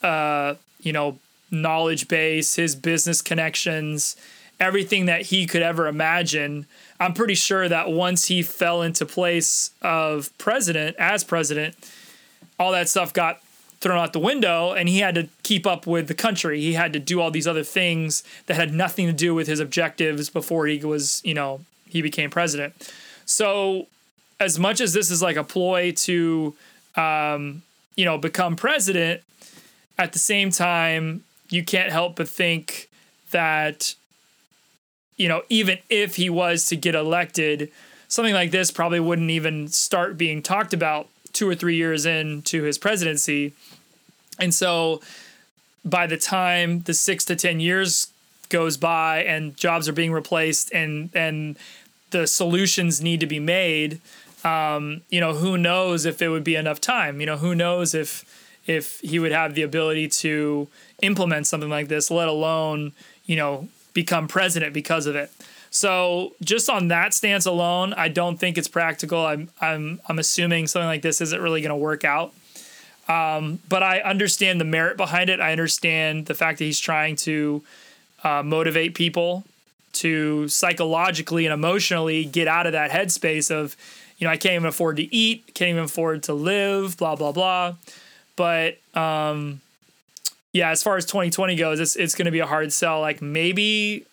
uh, 0.02 0.54
you 0.80 0.92
know, 0.92 1.18
knowledge 1.50 2.06
base, 2.06 2.54
his 2.54 2.76
business 2.76 3.20
connections, 3.20 4.14
everything 4.60 5.06
that 5.06 5.22
he 5.22 5.46
could 5.46 5.62
ever 5.62 5.88
imagine. 5.88 6.66
I'm 7.00 7.14
pretty 7.14 7.34
sure 7.34 7.68
that 7.68 7.90
once 7.90 8.26
he 8.26 8.42
fell 8.42 8.82
into 8.82 9.04
place 9.04 9.70
of 9.82 10.30
president 10.38 10.96
as 10.98 11.24
president, 11.24 11.74
all 12.58 12.70
that 12.72 12.88
stuff 12.88 13.12
got 13.12 13.40
thrown 13.80 13.98
out 13.98 14.12
the 14.12 14.20
window 14.20 14.72
and 14.72 14.88
he 14.88 14.98
had 14.98 15.14
to 15.14 15.28
keep 15.42 15.66
up 15.66 15.86
with 15.86 16.06
the 16.08 16.14
country. 16.14 16.60
He 16.60 16.74
had 16.74 16.92
to 16.92 16.98
do 16.98 17.20
all 17.20 17.30
these 17.30 17.46
other 17.46 17.64
things 17.64 18.22
that 18.46 18.54
had 18.54 18.74
nothing 18.74 19.06
to 19.06 19.12
do 19.12 19.34
with 19.34 19.46
his 19.46 19.60
objectives 19.60 20.28
before 20.28 20.66
he 20.66 20.78
was, 20.84 21.22
you 21.24 21.34
know, 21.34 21.60
he 21.88 22.02
became 22.02 22.30
president. 22.30 22.74
So, 23.24 23.86
as 24.38 24.58
much 24.58 24.80
as 24.80 24.92
this 24.92 25.10
is 25.10 25.20
like 25.22 25.36
a 25.36 25.44
ploy 25.44 25.92
to, 25.92 26.54
um, 26.96 27.62
you 27.94 28.04
know, 28.04 28.16
become 28.16 28.56
president, 28.56 29.22
at 29.98 30.12
the 30.12 30.18
same 30.18 30.50
time, 30.50 31.24
you 31.50 31.62
can't 31.62 31.92
help 31.92 32.16
but 32.16 32.28
think 32.28 32.88
that, 33.32 33.94
you 35.16 35.28
know, 35.28 35.42
even 35.48 35.78
if 35.90 36.16
he 36.16 36.30
was 36.30 36.66
to 36.66 36.76
get 36.76 36.94
elected, 36.94 37.70
something 38.08 38.34
like 38.34 38.50
this 38.50 38.70
probably 38.70 39.00
wouldn't 39.00 39.30
even 39.30 39.68
start 39.68 40.16
being 40.16 40.42
talked 40.42 40.72
about 40.72 41.08
two 41.32 41.48
or 41.48 41.54
three 41.54 41.76
years 41.76 42.06
into 42.06 42.62
his 42.62 42.78
presidency. 42.78 43.52
And 44.40 44.52
so 44.54 45.00
by 45.84 46.06
the 46.06 46.16
time 46.16 46.80
the 46.82 46.94
six 46.94 47.24
to 47.26 47.36
10 47.36 47.60
years 47.60 48.08
goes 48.48 48.76
by 48.76 49.22
and 49.22 49.56
jobs 49.56 49.88
are 49.88 49.92
being 49.92 50.12
replaced 50.12 50.72
and, 50.72 51.10
and 51.14 51.56
the 52.10 52.26
solutions 52.26 53.00
need 53.00 53.20
to 53.20 53.26
be 53.26 53.38
made, 53.38 54.00
um, 54.44 55.02
you 55.10 55.20
know, 55.20 55.34
who 55.34 55.56
knows 55.56 56.04
if 56.04 56.20
it 56.20 56.28
would 56.28 56.44
be 56.44 56.56
enough 56.56 56.80
time? 56.80 57.20
You 57.20 57.26
know, 57.26 57.36
who 57.36 57.54
knows 57.54 57.94
if, 57.94 58.24
if 58.66 59.00
he 59.00 59.18
would 59.18 59.32
have 59.32 59.54
the 59.54 59.62
ability 59.62 60.08
to 60.08 60.68
implement 61.02 61.46
something 61.46 61.70
like 61.70 61.88
this, 61.88 62.10
let 62.10 62.28
alone, 62.28 62.92
you 63.26 63.36
know, 63.36 63.68
become 63.94 64.28
president 64.28 64.72
because 64.72 65.06
of 65.06 65.16
it. 65.16 65.30
So 65.70 66.34
just 66.42 66.68
on 66.68 66.88
that 66.88 67.14
stance 67.14 67.46
alone, 67.46 67.94
I 67.94 68.08
don't 68.08 68.38
think 68.38 68.58
it's 68.58 68.68
practical. 68.68 69.24
I'm 69.24 69.50
I'm 69.60 70.00
I'm 70.08 70.18
assuming 70.18 70.66
something 70.66 70.88
like 70.88 71.02
this 71.02 71.20
isn't 71.20 71.40
really 71.40 71.60
going 71.60 71.70
to 71.70 71.76
work 71.76 72.04
out. 72.04 72.34
Um, 73.10 73.58
but 73.68 73.82
I 73.82 73.98
understand 74.00 74.60
the 74.60 74.64
merit 74.64 74.96
behind 74.96 75.30
it. 75.30 75.40
I 75.40 75.50
understand 75.50 76.26
the 76.26 76.34
fact 76.34 76.58
that 76.58 76.64
he's 76.64 76.78
trying 76.78 77.16
to 77.16 77.62
uh, 78.22 78.44
motivate 78.44 78.94
people 78.94 79.44
to 79.94 80.46
psychologically 80.46 81.44
and 81.44 81.52
emotionally 81.52 82.24
get 82.24 82.46
out 82.46 82.66
of 82.66 82.72
that 82.72 82.92
headspace 82.92 83.50
of, 83.50 83.76
you 84.18 84.26
know, 84.26 84.30
I 84.30 84.36
can't 84.36 84.54
even 84.54 84.66
afford 84.66 84.98
to 84.98 85.12
eat, 85.12 85.54
can't 85.54 85.70
even 85.70 85.84
afford 85.84 86.22
to 86.24 86.34
live, 86.34 86.96
blah 86.98 87.16
blah 87.16 87.32
blah. 87.32 87.74
But 88.36 88.78
um, 88.94 89.60
yeah, 90.52 90.70
as 90.70 90.80
far 90.80 90.96
as 90.96 91.04
2020 91.04 91.56
goes, 91.56 91.80
it's 91.80 91.96
it's 91.96 92.14
going 92.14 92.26
to 92.26 92.30
be 92.30 92.38
a 92.38 92.46
hard 92.46 92.72
sell. 92.72 93.00
Like 93.00 93.20
maybe 93.20 94.06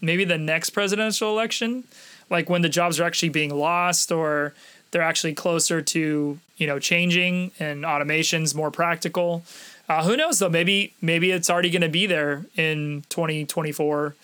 maybe 0.00 0.24
the 0.24 0.38
next 0.38 0.70
presidential 0.70 1.30
election, 1.30 1.84
like 2.28 2.50
when 2.50 2.62
the 2.62 2.68
jobs 2.68 2.98
are 2.98 3.04
actually 3.04 3.28
being 3.28 3.54
lost 3.54 4.10
or 4.10 4.52
they're 4.92 5.02
actually 5.02 5.34
closer 5.34 5.82
to 5.82 6.38
you 6.56 6.66
know 6.66 6.78
changing 6.78 7.50
and 7.58 7.84
automation's 7.84 8.54
more 8.54 8.70
practical. 8.70 9.42
Uh, 9.88 10.04
who 10.04 10.16
knows 10.16 10.38
though? 10.38 10.48
Maybe 10.48 10.94
maybe 11.02 11.32
it's 11.32 11.50
already 11.50 11.70
going 11.70 11.82
to 11.82 11.88
be 11.88 12.06
there 12.06 12.46
in 12.54 13.04
2024. 13.08 14.14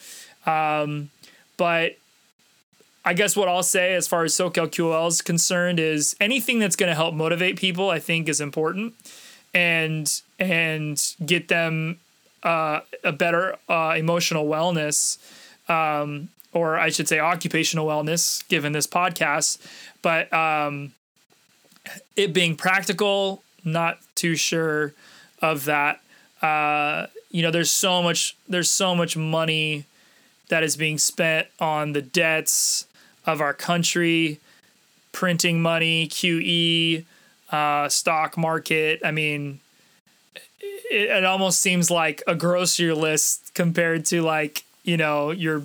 Um, 0.46 1.10
but 1.56 1.96
I 3.04 3.14
guess 3.14 3.36
what 3.36 3.48
I'll 3.48 3.62
say 3.62 3.94
as 3.94 4.06
far 4.06 4.24
as 4.24 4.34
SoCal 4.34 5.08
is 5.08 5.22
concerned 5.22 5.80
is 5.80 6.14
anything 6.20 6.58
that's 6.58 6.76
going 6.76 6.90
to 6.90 6.94
help 6.94 7.14
motivate 7.14 7.56
people, 7.56 7.90
I 7.90 7.98
think, 7.98 8.28
is 8.28 8.40
important, 8.40 8.94
and 9.52 10.20
and 10.38 11.14
get 11.24 11.48
them 11.48 11.98
uh, 12.42 12.80
a 13.02 13.12
better 13.12 13.56
uh, 13.68 13.94
emotional 13.96 14.46
wellness 14.46 15.18
um, 15.68 16.28
or 16.58 16.78
I 16.78 16.88
should 16.90 17.08
say 17.08 17.20
occupational 17.20 17.86
wellness, 17.86 18.46
given 18.48 18.72
this 18.72 18.86
podcast. 18.86 19.58
But 20.02 20.32
um, 20.32 20.92
it 22.16 22.32
being 22.32 22.56
practical, 22.56 23.42
not 23.64 23.98
too 24.14 24.34
sure 24.34 24.92
of 25.40 25.64
that. 25.66 26.00
Uh, 26.42 27.06
you 27.30 27.42
know, 27.42 27.50
there's 27.50 27.70
so 27.70 28.02
much 28.02 28.36
there's 28.48 28.70
so 28.70 28.94
much 28.94 29.16
money 29.16 29.84
that 30.48 30.62
is 30.62 30.76
being 30.76 30.98
spent 30.98 31.46
on 31.60 31.92
the 31.92 32.02
debts 32.02 32.86
of 33.26 33.40
our 33.40 33.52
country, 33.52 34.40
printing 35.12 35.60
money, 35.60 36.08
QE, 36.08 37.04
uh, 37.52 37.88
stock 37.88 38.36
market. 38.36 39.00
I 39.04 39.10
mean, 39.10 39.60
it, 40.90 41.10
it 41.10 41.24
almost 41.24 41.60
seems 41.60 41.90
like 41.90 42.22
a 42.26 42.34
grocery 42.34 42.92
list 42.92 43.52
compared 43.54 44.06
to 44.06 44.22
like 44.22 44.64
you 44.84 44.96
know 44.96 45.30
your 45.30 45.62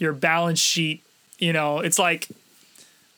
your 0.00 0.12
balance 0.12 0.58
sheet 0.58 1.04
you 1.38 1.52
know 1.52 1.78
it's 1.78 1.98
like 1.98 2.28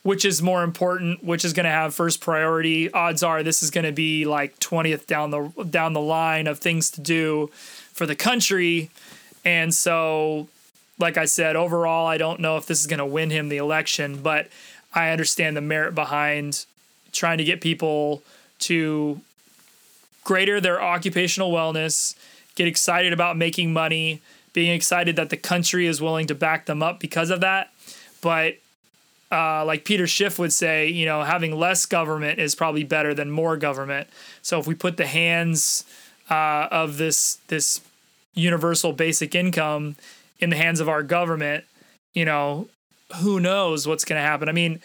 which 0.02 0.24
is 0.24 0.42
more 0.42 0.64
important 0.64 1.22
which 1.24 1.44
is 1.44 1.52
going 1.52 1.64
to 1.64 1.70
have 1.70 1.94
first 1.94 2.20
priority? 2.20 2.90
Odds 2.92 3.22
are 3.22 3.44
this 3.44 3.62
is 3.62 3.70
going 3.70 3.84
to 3.84 3.92
be 3.92 4.24
like 4.24 4.58
20th 4.58 5.06
down 5.06 5.30
the 5.30 5.48
down 5.70 5.92
the 5.92 6.00
line 6.00 6.48
of 6.48 6.58
things 6.58 6.90
to 6.90 7.00
do 7.00 7.46
for 7.92 8.04
the 8.04 8.16
country. 8.16 8.90
And 9.44 9.72
so 9.72 10.48
like 10.98 11.16
i 11.16 11.24
said 11.24 11.56
overall 11.56 12.06
i 12.06 12.16
don't 12.16 12.40
know 12.40 12.56
if 12.56 12.66
this 12.66 12.80
is 12.80 12.86
going 12.86 12.98
to 12.98 13.06
win 13.06 13.30
him 13.30 13.48
the 13.48 13.56
election 13.56 14.22
but 14.22 14.48
i 14.94 15.10
understand 15.10 15.56
the 15.56 15.60
merit 15.60 15.94
behind 15.94 16.64
trying 17.12 17.38
to 17.38 17.44
get 17.44 17.60
people 17.60 18.22
to 18.58 19.20
greater 20.24 20.60
their 20.60 20.80
occupational 20.80 21.52
wellness 21.52 22.14
get 22.54 22.68
excited 22.68 23.12
about 23.12 23.36
making 23.36 23.72
money 23.72 24.20
being 24.52 24.72
excited 24.72 25.16
that 25.16 25.30
the 25.30 25.36
country 25.36 25.86
is 25.86 26.00
willing 26.00 26.26
to 26.26 26.34
back 26.34 26.66
them 26.66 26.82
up 26.82 27.00
because 27.00 27.30
of 27.30 27.40
that. 27.40 27.70
But 28.20 28.56
uh, 29.30 29.64
like 29.64 29.84
Peter 29.84 30.06
Schiff 30.06 30.38
would 30.38 30.52
say, 30.52 30.88
you 30.88 31.06
know, 31.06 31.22
having 31.22 31.56
less 31.56 31.86
government 31.86 32.38
is 32.38 32.54
probably 32.54 32.84
better 32.84 33.14
than 33.14 33.30
more 33.30 33.56
government. 33.56 34.08
So 34.42 34.58
if 34.58 34.66
we 34.66 34.74
put 34.74 34.98
the 34.98 35.06
hands 35.06 35.84
uh, 36.30 36.68
of 36.70 36.98
this 36.98 37.38
this 37.48 37.80
universal 38.34 38.92
basic 38.92 39.34
income 39.34 39.96
in 40.38 40.50
the 40.50 40.56
hands 40.56 40.80
of 40.80 40.88
our 40.88 41.02
government, 41.02 41.64
you 42.12 42.24
know, 42.24 42.68
who 43.16 43.40
knows 43.40 43.86
what's 43.86 44.04
going 44.04 44.18
to 44.20 44.26
happen? 44.26 44.48
I 44.48 44.52
mean, 44.52 44.80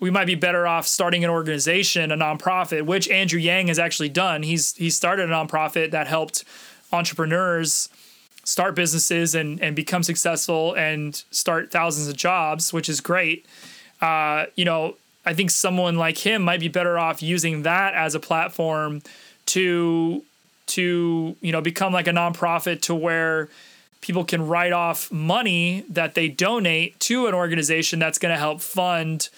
we 0.00 0.10
might 0.10 0.26
be 0.26 0.34
better 0.34 0.66
off 0.66 0.86
starting 0.86 1.24
an 1.24 1.30
organization, 1.30 2.12
a 2.12 2.16
nonprofit, 2.16 2.82
which 2.82 3.08
Andrew 3.08 3.40
Yang 3.40 3.68
has 3.68 3.78
actually 3.78 4.08
done. 4.08 4.42
He's 4.42 4.74
he 4.74 4.90
started 4.90 5.30
a 5.30 5.32
nonprofit 5.32 5.92
that 5.92 6.06
helped 6.06 6.44
entrepreneurs 6.92 7.88
start 8.46 8.74
businesses 8.74 9.34
and 9.34 9.60
and 9.60 9.76
become 9.76 10.02
successful 10.02 10.72
and 10.74 11.24
start 11.30 11.70
thousands 11.70 12.08
of 12.08 12.16
jobs, 12.16 12.72
which 12.72 12.88
is 12.88 13.02
great. 13.02 13.44
Uh, 14.00 14.46
you 14.54 14.64
know, 14.64 14.96
I 15.26 15.34
think 15.34 15.50
someone 15.50 15.96
like 15.96 16.18
him 16.18 16.42
might 16.42 16.60
be 16.60 16.68
better 16.68 16.98
off 16.98 17.22
using 17.22 17.62
that 17.62 17.92
as 17.92 18.14
a 18.14 18.20
platform 18.20 19.02
to 19.46 20.22
to 20.66 21.36
you 21.40 21.52
know 21.52 21.60
become 21.60 21.92
like 21.92 22.06
a 22.06 22.12
nonprofit 22.12 22.80
to 22.82 22.94
where 22.94 23.48
people 24.00 24.24
can 24.24 24.46
write 24.46 24.72
off 24.72 25.10
money 25.10 25.84
that 25.88 26.14
they 26.14 26.28
donate 26.28 26.98
to 27.00 27.26
an 27.26 27.34
organization 27.34 27.98
that's 27.98 28.18
going 28.18 28.32
to 28.32 28.38
help 28.38 28.60
fund 28.60 29.28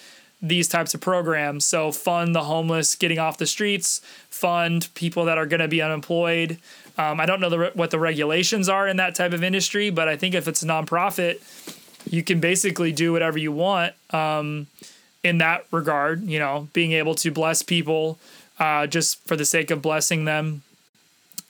these 0.42 0.68
types 0.68 0.94
of 0.94 1.00
programs. 1.00 1.64
So 1.64 1.90
fund 1.90 2.34
the 2.34 2.44
homeless 2.44 2.94
getting 2.94 3.18
off 3.18 3.38
the 3.38 3.46
streets, 3.46 4.00
fund 4.28 4.88
people 4.94 5.24
that 5.24 5.38
are 5.38 5.46
going 5.46 5.60
to 5.60 5.68
be 5.68 5.80
unemployed. 5.80 6.58
Um, 6.98 7.20
I 7.20 7.26
don't 7.26 7.40
know 7.40 7.48
the, 7.48 7.70
what 7.74 7.90
the 7.90 7.98
regulations 7.98 8.68
are 8.68 8.88
in 8.88 8.96
that 8.96 9.14
type 9.14 9.32
of 9.32 9.44
industry, 9.44 9.88
but 9.90 10.08
I 10.08 10.16
think 10.16 10.34
if 10.34 10.48
it's 10.48 10.62
a 10.62 10.66
nonprofit, 10.66 11.40
you 12.10 12.24
can 12.24 12.40
basically 12.40 12.90
do 12.90 13.12
whatever 13.12 13.38
you 13.38 13.52
want 13.52 13.94
um, 14.10 14.66
in 15.22 15.38
that 15.38 15.64
regard. 15.70 16.22
You 16.24 16.40
know, 16.40 16.68
being 16.72 16.92
able 16.92 17.14
to 17.16 17.30
bless 17.30 17.62
people 17.62 18.18
uh, 18.58 18.86
just 18.88 19.24
for 19.26 19.36
the 19.36 19.44
sake 19.44 19.70
of 19.70 19.80
blessing 19.80 20.24
them. 20.24 20.62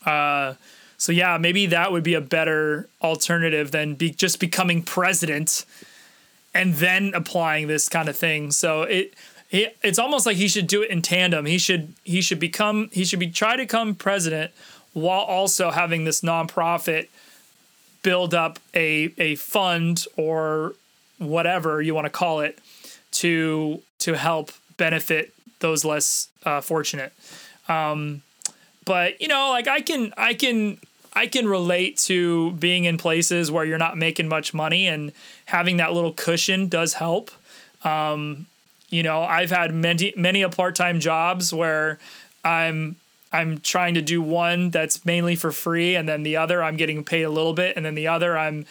Uh, 0.05 0.55
so 0.99 1.13
yeah, 1.13 1.39
maybe 1.39 1.67
that 1.67 1.93
would 1.93 2.03
be 2.03 2.15
a 2.15 2.21
better 2.21 2.89
alternative 3.01 3.71
than 3.71 3.95
be 3.95 4.11
just 4.11 4.41
becoming 4.41 4.83
president 4.83 5.65
and 6.53 6.75
then 6.75 7.13
applying 7.15 7.69
this 7.69 7.89
kind 7.89 8.09
of 8.09 8.17
thing. 8.17 8.51
So 8.51 8.83
it, 8.83 9.15
it 9.51 9.77
it's 9.83 9.99
almost 9.99 10.27
like 10.27 10.37
he 10.37 10.49
should 10.49 10.67
do 10.67 10.83
it 10.83 10.91
in 10.91 11.01
tandem. 11.03 11.47
He 11.47 11.57
should 11.59 11.95
he 12.05 12.21
should 12.21 12.41
become 12.41 12.91
he 12.93 13.05
should 13.05 13.21
be 13.21 13.31
try 13.31 13.57
to 13.57 13.63
become 13.63 13.95
president 13.95 14.51
while 14.93 15.23
also 15.23 15.71
having 15.71 16.05
this 16.05 16.21
nonprofit 16.21 17.09
build 18.03 18.35
up 18.35 18.59
a 18.75 19.13
a 19.19 19.35
fund 19.37 20.07
or 20.17 20.75
whatever 21.19 21.83
you 21.83 21.95
want 21.95 22.05
to 22.05 22.11
call 22.11 22.41
it 22.41 22.59
to 23.11 23.83
to 23.99 24.15
help 24.15 24.53
benefit 24.77 25.35
those 25.61 25.85
less 25.85 26.29
uh, 26.45 26.61
fortunate. 26.61 27.13
Um, 27.69 28.23
but 28.85 29.21
you 29.21 29.29
know, 29.29 29.51
like 29.51 29.69
I 29.69 29.81
can 29.81 30.15
I 30.17 30.35
can 30.35 30.79
I 31.13 31.27
can 31.27 31.49
relate 31.49 31.99
to 31.99 32.53
being 32.53 32.85
in 32.85 32.97
places 32.97 33.51
where 33.51 33.65
you're 33.65 33.79
not 33.79 33.99
making 33.99 34.29
much 34.29 34.55
money 34.55 34.87
and 34.87 35.13
having 35.47 35.79
that 35.79 35.93
little 35.93 36.13
cushion 36.13 36.69
does 36.69 36.95
help. 36.95 37.31
Um, 37.85 38.47
you 38.89 39.03
know, 39.03 39.23
I've 39.23 39.51
had 39.51 39.75
many 39.75 40.15
many 40.17 40.43
a 40.43 40.49
part-time 40.49 41.01
jobs 41.01 41.53
where 41.53 41.99
I'm 42.45 42.97
I'm 43.33 43.59
trying 43.61 43.95
to 43.95 44.03
do 44.03 44.23
one 44.23 44.71
that's 44.71 45.05
mainly 45.05 45.37
for 45.37 45.53
free 45.53 45.95
and 45.95 46.09
then 46.09 46.23
the 46.23 46.37
other 46.37 46.63
I'm 46.63 46.77
getting 46.77 47.05
paid 47.05 47.23
a 47.23 47.31
little 47.31 47.53
bit 47.53 47.77
and 47.77 47.85
then 47.85 47.95
the 47.95 48.09
other 48.09 48.39
I'm 48.39 48.67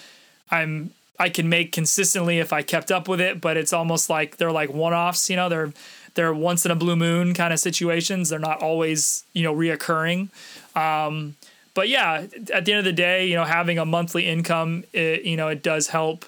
I'm 0.49 0.91
I 1.19 1.29
can 1.29 1.49
make 1.49 1.71
consistently 1.71 2.39
if 2.39 2.53
I 2.53 2.61
kept 2.61 2.91
up 2.91 3.07
with 3.07 3.19
it, 3.19 3.41
but 3.41 3.57
it's 3.57 3.73
almost 3.73 4.09
like 4.09 4.37
they're 4.37 4.51
like 4.51 4.71
one-offs, 4.71 5.29
you 5.29 5.35
know, 5.35 5.49
they're 5.49 5.73
they're 6.13 6.33
once 6.33 6.65
in 6.65 6.71
a 6.71 6.75
blue 6.75 6.95
moon 6.95 7.33
kind 7.33 7.53
of 7.53 7.59
situations. 7.59 8.29
They're 8.29 8.39
not 8.39 8.61
always, 8.61 9.23
you 9.33 9.43
know, 9.43 9.53
reoccurring. 9.53 10.29
Um, 10.75 11.35
but 11.75 11.89
yeah, 11.89 12.25
at 12.51 12.65
the 12.65 12.73
end 12.73 12.79
of 12.79 12.85
the 12.85 12.91
day, 12.91 13.27
you 13.27 13.35
know, 13.35 13.43
having 13.43 13.77
a 13.77 13.85
monthly 13.85 14.25
income, 14.25 14.83
it, 14.93 15.23
you 15.23 15.37
know, 15.37 15.47
it 15.47 15.61
does 15.61 15.89
help. 15.89 16.25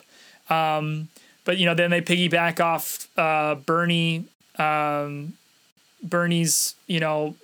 Um, 0.50 1.10
but 1.44 1.58
you 1.58 1.66
know, 1.66 1.74
then 1.74 1.90
they 1.90 2.02
piggyback 2.02 2.60
off 2.64 3.08
uh, 3.18 3.56
Bernie, 3.56 4.26
um, 4.60 5.34
Bernie's, 6.04 6.76
you 6.86 7.00
know, 7.00 7.36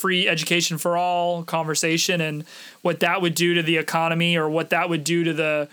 free 0.00 0.26
education 0.26 0.78
for 0.78 0.96
all 0.96 1.44
conversation 1.44 2.20
and 2.20 2.44
what 2.82 3.00
that 3.00 3.20
would 3.20 3.34
do 3.34 3.54
to 3.54 3.62
the 3.62 3.76
economy 3.76 4.36
or 4.36 4.48
what 4.48 4.70
that 4.70 4.88
would 4.88 5.04
do 5.04 5.24
to 5.24 5.32
the 5.32 5.68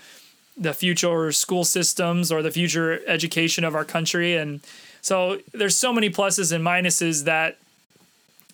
the 0.56 0.74
future 0.74 1.30
school 1.32 1.64
systems 1.64 2.32
or 2.32 2.42
the 2.42 2.50
future 2.50 3.00
education 3.06 3.64
of 3.64 3.74
our 3.74 3.84
country 3.84 4.36
and 4.36 4.60
so 5.00 5.38
there's 5.52 5.76
so 5.76 5.92
many 5.92 6.10
pluses 6.10 6.52
and 6.52 6.64
minuses 6.64 7.24
that 7.24 7.56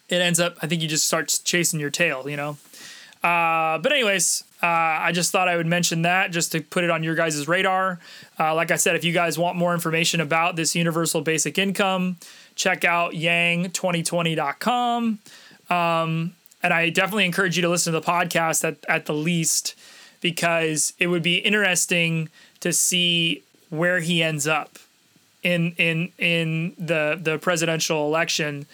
it 0.08 0.20
ends 0.20 0.38
up 0.38 0.56
i 0.62 0.66
think 0.66 0.82
you 0.82 0.88
just 0.88 1.06
start 1.06 1.40
chasing 1.44 1.80
your 1.80 1.90
tail 1.90 2.28
you 2.28 2.36
know 2.36 2.56
uh, 3.24 3.78
but 3.78 3.90
anyways, 3.90 4.44
uh, 4.62 4.66
I 4.66 5.10
just 5.12 5.32
thought 5.32 5.48
I 5.48 5.56
would 5.56 5.66
mention 5.66 6.02
that 6.02 6.30
just 6.30 6.52
to 6.52 6.60
put 6.60 6.84
it 6.84 6.90
on 6.90 7.02
your 7.02 7.14
guys' 7.14 7.48
radar. 7.48 7.98
Uh, 8.38 8.54
like 8.54 8.70
I 8.70 8.76
said, 8.76 8.96
if 8.96 9.04
you 9.04 9.14
guys 9.14 9.38
want 9.38 9.56
more 9.56 9.72
information 9.72 10.20
about 10.20 10.56
this 10.56 10.76
universal 10.76 11.22
basic 11.22 11.56
income, 11.56 12.18
check 12.54 12.84
out 12.84 13.12
yang2020.com. 13.12 15.20
Um, 15.70 16.34
and 16.62 16.72
I 16.72 16.90
definitely 16.90 17.26
encourage 17.26 17.56
you 17.56 17.62
to 17.62 17.68
listen 17.68 17.92
to 17.92 18.00
the 18.00 18.06
podcast 18.06 18.66
at, 18.66 18.76
at 18.88 19.06
the 19.06 19.14
least 19.14 19.74
because 20.20 20.94
it 20.98 21.08
would 21.08 21.22
be 21.22 21.36
interesting 21.36 22.30
to 22.60 22.72
see 22.72 23.42
where 23.70 24.00
he 24.00 24.22
ends 24.22 24.46
up 24.46 24.78
in 25.42 25.72
in 25.72 26.10
in 26.18 26.72
the 26.78 27.18
the 27.20 27.38
presidential 27.38 28.06
election 28.06 28.66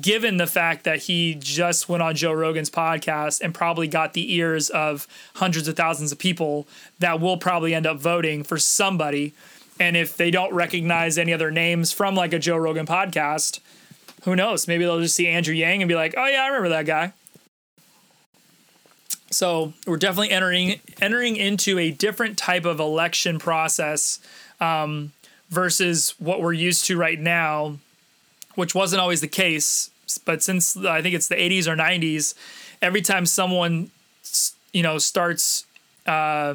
given 0.00 0.36
the 0.36 0.46
fact 0.46 0.84
that 0.84 1.00
he 1.00 1.36
just 1.38 1.88
went 1.88 2.02
on 2.02 2.14
Joe 2.14 2.32
Rogan's 2.32 2.70
podcast 2.70 3.40
and 3.40 3.54
probably 3.54 3.88
got 3.88 4.12
the 4.12 4.34
ears 4.34 4.68
of 4.70 5.06
hundreds 5.36 5.68
of 5.68 5.76
thousands 5.76 6.12
of 6.12 6.18
people 6.18 6.66
that 6.98 7.20
will 7.20 7.36
probably 7.36 7.74
end 7.74 7.86
up 7.86 7.98
voting 7.98 8.42
for 8.42 8.58
somebody. 8.58 9.32
And 9.78 9.96
if 9.96 10.16
they 10.16 10.30
don't 10.30 10.52
recognize 10.52 11.16
any 11.16 11.32
other 11.32 11.50
names 11.50 11.92
from 11.92 12.14
like 12.14 12.32
a 12.32 12.38
Joe 12.38 12.56
Rogan 12.56 12.86
podcast, 12.86 13.60
who 14.26 14.36
knows? 14.36 14.68
Maybe 14.68 14.84
they'll 14.84 15.00
just 15.00 15.14
see 15.14 15.26
Andrew 15.26 15.54
Yang 15.54 15.82
and 15.82 15.88
be 15.88 15.94
like, 15.94 16.14
"Oh 16.16 16.26
yeah, 16.26 16.42
I 16.42 16.48
remember 16.48 16.68
that 16.68 16.84
guy." 16.84 17.14
So 19.30 19.72
we're 19.86 19.96
definitely 19.96 20.30
entering 20.30 20.80
entering 21.00 21.36
into 21.36 21.78
a 21.78 21.90
different 21.90 22.36
type 22.36 22.66
of 22.66 22.78
election 22.78 23.38
process 23.38 24.20
um, 24.60 25.12
versus 25.48 26.14
what 26.18 26.42
we're 26.42 26.52
used 26.52 26.84
to 26.86 26.98
right 26.98 27.18
now 27.18 27.78
which 28.56 28.74
wasn't 28.74 29.00
always 29.00 29.20
the 29.20 29.28
case. 29.28 29.90
But 30.24 30.42
since 30.42 30.76
I 30.76 31.00
think 31.00 31.14
it's 31.14 31.28
the 31.28 31.36
80s 31.36 31.68
or 31.68 31.76
90s, 31.76 32.34
every 32.82 33.02
time 33.02 33.24
someone, 33.24 33.90
you 34.72 34.82
know, 34.82 34.98
starts 34.98 35.64
uh, 36.06 36.54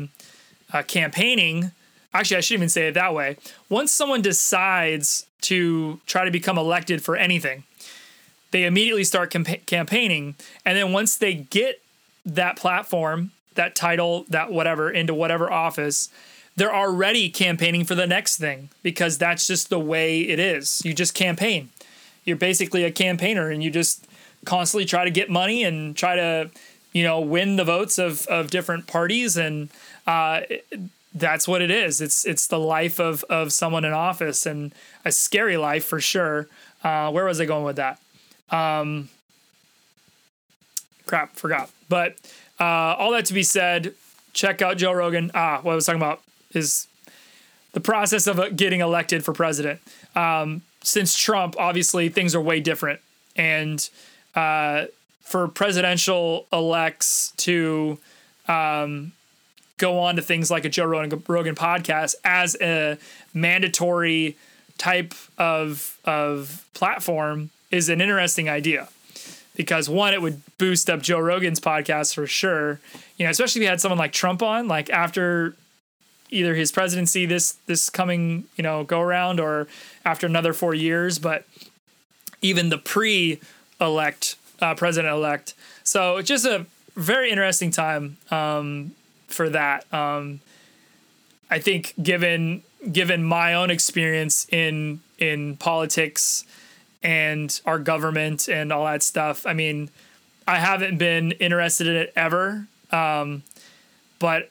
uh, 0.73 0.83
campaigning, 0.83 1.71
actually, 2.13 2.37
I 2.37 2.41
shouldn't 2.41 2.59
even 2.59 2.69
say 2.69 2.87
it 2.87 2.93
that 2.93 3.13
way. 3.13 3.37
Once 3.69 3.91
someone 3.91 4.21
decides 4.21 5.25
to 5.41 5.99
try 6.05 6.25
to 6.25 6.31
become 6.31 6.57
elected 6.57 7.03
for 7.03 7.15
anything, 7.15 7.63
they 8.51 8.65
immediately 8.65 9.03
start 9.03 9.31
campa- 9.31 9.65
campaigning. 9.65 10.35
And 10.65 10.77
then 10.77 10.91
once 10.91 11.15
they 11.17 11.33
get 11.33 11.81
that 12.25 12.57
platform, 12.57 13.31
that 13.55 13.75
title, 13.75 14.25
that 14.29 14.51
whatever, 14.51 14.89
into 14.89 15.13
whatever 15.13 15.51
office, 15.51 16.09
they're 16.55 16.75
already 16.75 17.29
campaigning 17.29 17.85
for 17.85 17.95
the 17.95 18.07
next 18.07 18.37
thing 18.37 18.69
because 18.83 19.17
that's 19.17 19.47
just 19.47 19.69
the 19.69 19.79
way 19.79 20.21
it 20.21 20.39
is. 20.39 20.81
You 20.85 20.93
just 20.93 21.13
campaign 21.13 21.69
you're 22.25 22.37
basically 22.37 22.83
a 22.83 22.91
campaigner 22.91 23.49
and 23.49 23.63
you 23.63 23.69
just 23.71 24.05
constantly 24.45 24.85
try 24.85 25.03
to 25.03 25.11
get 25.11 25.29
money 25.29 25.63
and 25.63 25.95
try 25.95 26.15
to 26.15 26.49
you 26.93 27.03
know 27.03 27.19
win 27.19 27.55
the 27.55 27.63
votes 27.63 27.97
of 27.97 28.25
of 28.27 28.49
different 28.49 28.87
parties 28.87 29.37
and 29.37 29.69
uh, 30.07 30.41
that's 31.13 31.47
what 31.47 31.61
it 31.61 31.71
is. 31.71 32.01
It's 32.01 32.25
it's 32.25 32.47
the 32.47 32.59
life 32.59 32.99
of 32.99 33.23
of 33.25 33.51
someone 33.51 33.85
in 33.85 33.93
office 33.93 34.45
and 34.45 34.73
a 35.03 35.11
scary 35.11 35.57
life 35.57 35.85
for 35.85 35.99
sure. 35.99 36.47
Uh, 36.83 37.11
where 37.11 37.25
was 37.25 37.39
i 37.39 37.45
going 37.45 37.63
with 37.63 37.75
that? 37.75 37.99
Um, 38.49 39.09
crap 41.05 41.35
forgot. 41.35 41.69
But 41.89 42.15
uh, 42.59 42.63
all 42.63 43.11
that 43.11 43.25
to 43.25 43.33
be 43.33 43.43
said 43.43 43.93
check 44.33 44.61
out 44.61 44.77
joe 44.77 44.93
rogan. 44.93 45.29
Ah 45.33 45.59
what 45.61 45.73
i 45.73 45.75
was 45.75 45.85
talking 45.85 46.01
about 46.01 46.21
is 46.53 46.87
the 47.73 47.81
process 47.81 48.27
of 48.27 48.39
uh, 48.39 48.49
getting 48.49 48.79
elected 48.79 49.23
for 49.23 49.33
president. 49.33 49.79
Um, 50.15 50.61
since 50.83 51.15
Trump, 51.17 51.55
obviously 51.59 52.09
things 52.09 52.33
are 52.35 52.41
way 52.41 52.59
different, 52.59 52.99
and 53.35 53.87
uh, 54.35 54.85
for 55.21 55.47
presidential 55.47 56.47
elects 56.51 57.33
to 57.37 57.97
um, 58.47 59.13
go 59.81 59.99
on 59.99 60.15
to 60.15 60.21
things 60.21 60.49
like 60.49 60.63
a 60.63 60.69
Joe 60.69 60.85
Rogan, 60.85 61.23
Rogan 61.27 61.55
podcast 61.55 62.15
as 62.23 62.55
a 62.61 62.97
mandatory 63.33 64.37
type 64.77 65.13
of 65.37 65.97
of 66.05 66.65
platform 66.73 67.49
is 67.69 67.89
an 67.89 68.01
interesting 68.01 68.49
idea 68.49 68.87
because 69.55 69.89
one 69.89 70.13
it 70.13 70.21
would 70.21 70.41
boost 70.57 70.89
up 70.89 71.01
Joe 71.01 71.19
Rogan's 71.19 71.59
podcast 71.59 72.15
for 72.15 72.25
sure 72.25 72.79
you 73.17 73.25
know 73.25 73.29
especially 73.29 73.61
if 73.61 73.63
you 73.63 73.69
had 73.69 73.81
someone 73.81 73.99
like 73.99 74.13
Trump 74.13 74.41
on 74.41 74.67
like 74.67 74.89
after 74.89 75.55
either 76.31 76.55
his 76.55 76.71
presidency 76.71 77.25
this 77.25 77.57
this 77.67 77.89
coming 77.89 78.45
you 78.55 78.63
know 78.63 78.83
go 78.83 79.01
around 79.01 79.39
or 79.39 79.67
after 80.03 80.25
another 80.25 80.53
four 80.53 80.73
years. 80.73 81.19
But 81.19 81.45
even 82.41 82.69
the 82.69 82.77
pre-elect 82.77 84.35
uh, 84.59 84.73
president 84.73 85.13
elect. 85.13 85.53
So 85.83 86.17
it's 86.17 86.27
just 86.27 86.45
a 86.45 86.65
very 86.95 87.29
interesting 87.29 87.71
time 87.71 88.17
um, 88.31 88.91
for 89.31 89.49
that. 89.49 89.91
Um, 89.93 90.41
I 91.49 91.59
think 91.59 91.93
given 92.01 92.63
given 92.91 93.23
my 93.23 93.53
own 93.53 93.69
experience 93.69 94.47
in 94.49 95.01
in 95.17 95.57
politics 95.57 96.45
and 97.03 97.59
our 97.65 97.79
government 97.79 98.47
and 98.47 98.71
all 98.71 98.85
that 98.85 99.03
stuff, 99.03 99.45
I 99.45 99.53
mean, 99.53 99.89
I 100.47 100.57
haven't 100.57 100.97
been 100.97 101.31
interested 101.33 101.87
in 101.87 101.95
it 101.95 102.13
ever. 102.15 102.67
Um, 102.91 103.43
but 104.19 104.49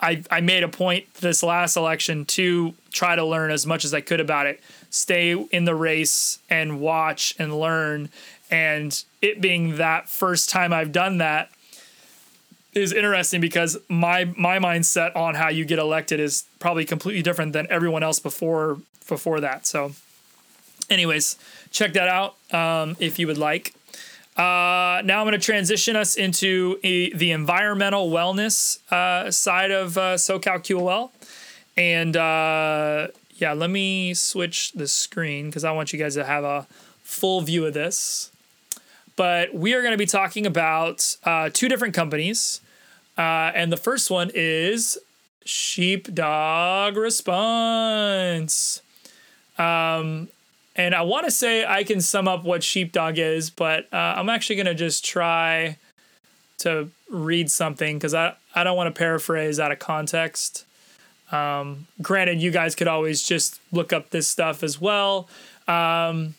I 0.00 0.22
I 0.30 0.40
made 0.40 0.62
a 0.62 0.68
point 0.68 1.12
this 1.14 1.42
last 1.42 1.76
election 1.76 2.24
to 2.26 2.74
try 2.92 3.16
to 3.16 3.24
learn 3.24 3.50
as 3.50 3.66
much 3.66 3.84
as 3.84 3.92
I 3.92 4.00
could 4.00 4.20
about 4.20 4.46
it, 4.46 4.60
stay 4.90 5.32
in 5.32 5.64
the 5.64 5.74
race 5.74 6.38
and 6.48 6.80
watch 6.80 7.34
and 7.38 7.58
learn. 7.58 8.10
And 8.50 9.02
it 9.20 9.40
being 9.40 9.76
that 9.76 10.08
first 10.08 10.48
time 10.48 10.72
I've 10.72 10.92
done 10.92 11.18
that 11.18 11.50
is 12.82 12.92
interesting 12.92 13.40
because 13.40 13.76
my 13.88 14.24
my 14.36 14.58
mindset 14.58 15.16
on 15.16 15.34
how 15.34 15.48
you 15.48 15.64
get 15.64 15.78
elected 15.78 16.20
is 16.20 16.44
probably 16.58 16.84
completely 16.84 17.22
different 17.22 17.52
than 17.52 17.66
everyone 17.70 18.02
else 18.02 18.18
before 18.18 18.78
before 19.08 19.40
that. 19.40 19.66
So, 19.66 19.92
anyways, 20.90 21.36
check 21.70 21.92
that 21.94 22.08
out 22.08 22.36
um, 22.52 22.96
if 23.00 23.18
you 23.18 23.26
would 23.26 23.38
like. 23.38 23.74
Uh, 24.36 25.00
now 25.02 25.20
I'm 25.20 25.26
going 25.26 25.32
to 25.32 25.38
transition 25.38 25.96
us 25.96 26.14
into 26.14 26.78
a, 26.84 27.10
the 27.14 27.30
environmental 27.30 28.10
wellness 28.10 28.78
uh, 28.92 29.30
side 29.30 29.70
of 29.70 29.96
uh, 29.96 30.16
SoCal 30.16 30.58
QOL, 30.58 31.10
and 31.74 32.14
uh, 32.16 33.08
yeah, 33.36 33.54
let 33.54 33.70
me 33.70 34.12
switch 34.12 34.72
the 34.72 34.86
screen 34.86 35.46
because 35.46 35.64
I 35.64 35.72
want 35.72 35.92
you 35.92 35.98
guys 35.98 36.14
to 36.14 36.24
have 36.24 36.44
a 36.44 36.66
full 37.02 37.40
view 37.40 37.64
of 37.64 37.72
this. 37.72 38.30
But 39.16 39.54
we 39.54 39.72
are 39.72 39.80
going 39.80 39.92
to 39.92 39.98
be 39.98 40.06
talking 40.06 40.44
about 40.44 41.16
uh, 41.24 41.48
two 41.50 41.70
different 41.70 41.94
companies. 41.94 42.60
Uh, 43.16 43.50
and 43.54 43.72
the 43.72 43.76
first 43.76 44.10
one 44.10 44.30
is 44.34 44.98
Sheepdog 45.44 46.96
Response. 46.96 48.82
Um, 49.58 50.28
and 50.74 50.94
I 50.94 51.02
want 51.02 51.24
to 51.24 51.30
say 51.30 51.64
I 51.64 51.84
can 51.84 52.00
sum 52.00 52.28
up 52.28 52.44
what 52.44 52.62
Sheepdog 52.62 53.18
is, 53.18 53.48
but 53.48 53.92
uh, 53.92 54.14
I'm 54.16 54.28
actually 54.28 54.56
going 54.56 54.66
to 54.66 54.74
just 54.74 55.04
try 55.04 55.78
to 56.58 56.90
read 57.10 57.50
something 57.50 57.96
because 57.96 58.12
I, 58.14 58.34
I 58.54 58.64
don't 58.64 58.76
want 58.76 58.94
to 58.94 58.98
paraphrase 58.98 59.58
out 59.58 59.72
of 59.72 59.78
context. 59.78 60.66
Um, 61.32 61.86
granted, 62.02 62.40
you 62.40 62.50
guys 62.50 62.74
could 62.74 62.88
always 62.88 63.22
just 63.22 63.60
look 63.72 63.92
up 63.92 64.10
this 64.10 64.28
stuff 64.28 64.62
as 64.62 64.80
well. 64.80 65.28
Um, 65.66 66.34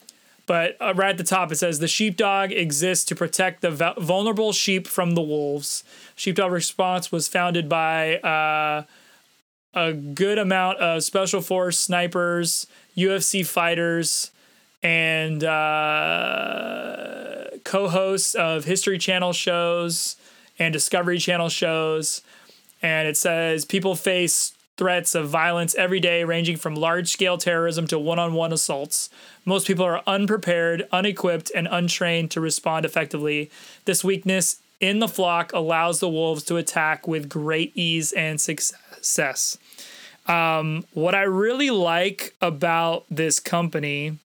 but 0.47 0.75
uh, 0.81 0.93
right 0.95 1.11
at 1.11 1.17
the 1.17 1.23
top, 1.23 1.51
it 1.51 1.57
says 1.57 1.77
the 1.79 1.87
sheepdog 1.87 2.51
exists 2.51 3.05
to 3.05 3.15
protect 3.15 3.61
the 3.61 3.69
vulnerable 3.99 4.53
sheep 4.53 4.87
from 4.87 5.13
the 5.13 5.21
wolves. 5.21 5.83
Sheepdog 6.15 6.51
Response 6.51 7.11
was 7.11 7.27
founded 7.27 7.69
by 7.69 8.15
uh, 8.19 8.83
a 9.73 9.93
good 9.93 10.39
amount 10.39 10.79
of 10.79 11.03
special 11.03 11.41
force 11.41 11.77
snipers, 11.77 12.65
UFC 12.95 13.45
fighters, 13.45 14.31
and 14.81 15.43
uh, 15.43 16.77
co-hosts 17.65 18.33
of 18.33 18.63
History 18.63 18.97
Channel 18.97 19.33
shows 19.33 20.15
and 20.57 20.71
Discovery 20.71 21.19
Channel 21.19 21.49
shows. 21.49 22.21
And 22.81 23.07
it 23.07 23.17
says 23.17 23.65
people 23.65 23.95
face 23.95 24.53
threats 24.77 25.15
of 25.15 25.27
violence 25.27 25.75
every 25.75 25.99
day, 25.99 26.23
ranging 26.23 26.55
from 26.55 26.75
large 26.75 27.09
scale 27.09 27.37
terrorism 27.37 27.87
to 27.87 27.99
one 27.99 28.19
on 28.19 28.33
one 28.33 28.53
assaults. 28.53 29.09
Most 29.43 29.67
people 29.67 29.85
are 29.85 30.03
unprepared, 30.07 30.87
unequipped, 30.91 31.51
and 31.53 31.67
untrained 31.69 32.31
to 32.31 32.41
respond 32.41 32.85
effectively. 32.85 33.49
This 33.85 34.03
weakness 34.03 34.61
in 34.79 34.99
the 34.99 35.07
flock 35.07 35.51
allows 35.53 35.99
the 35.99 36.09
wolves 36.09 36.43
to 36.43 36.57
attack 36.57 37.07
with 37.07 37.27
great 37.27 37.71
ease 37.75 38.11
and 38.13 38.39
success. 38.39 39.57
Um, 40.27 40.85
what 40.93 41.15
I 41.15 41.23
really 41.23 41.69
like 41.69 42.35
about 42.41 43.05
this 43.09 43.39
company 43.39 44.19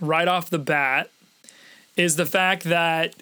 right 0.00 0.26
off 0.26 0.50
the 0.50 0.58
bat 0.58 1.10
is 1.96 2.16
the 2.16 2.26
fact 2.26 2.64
that 2.64 3.14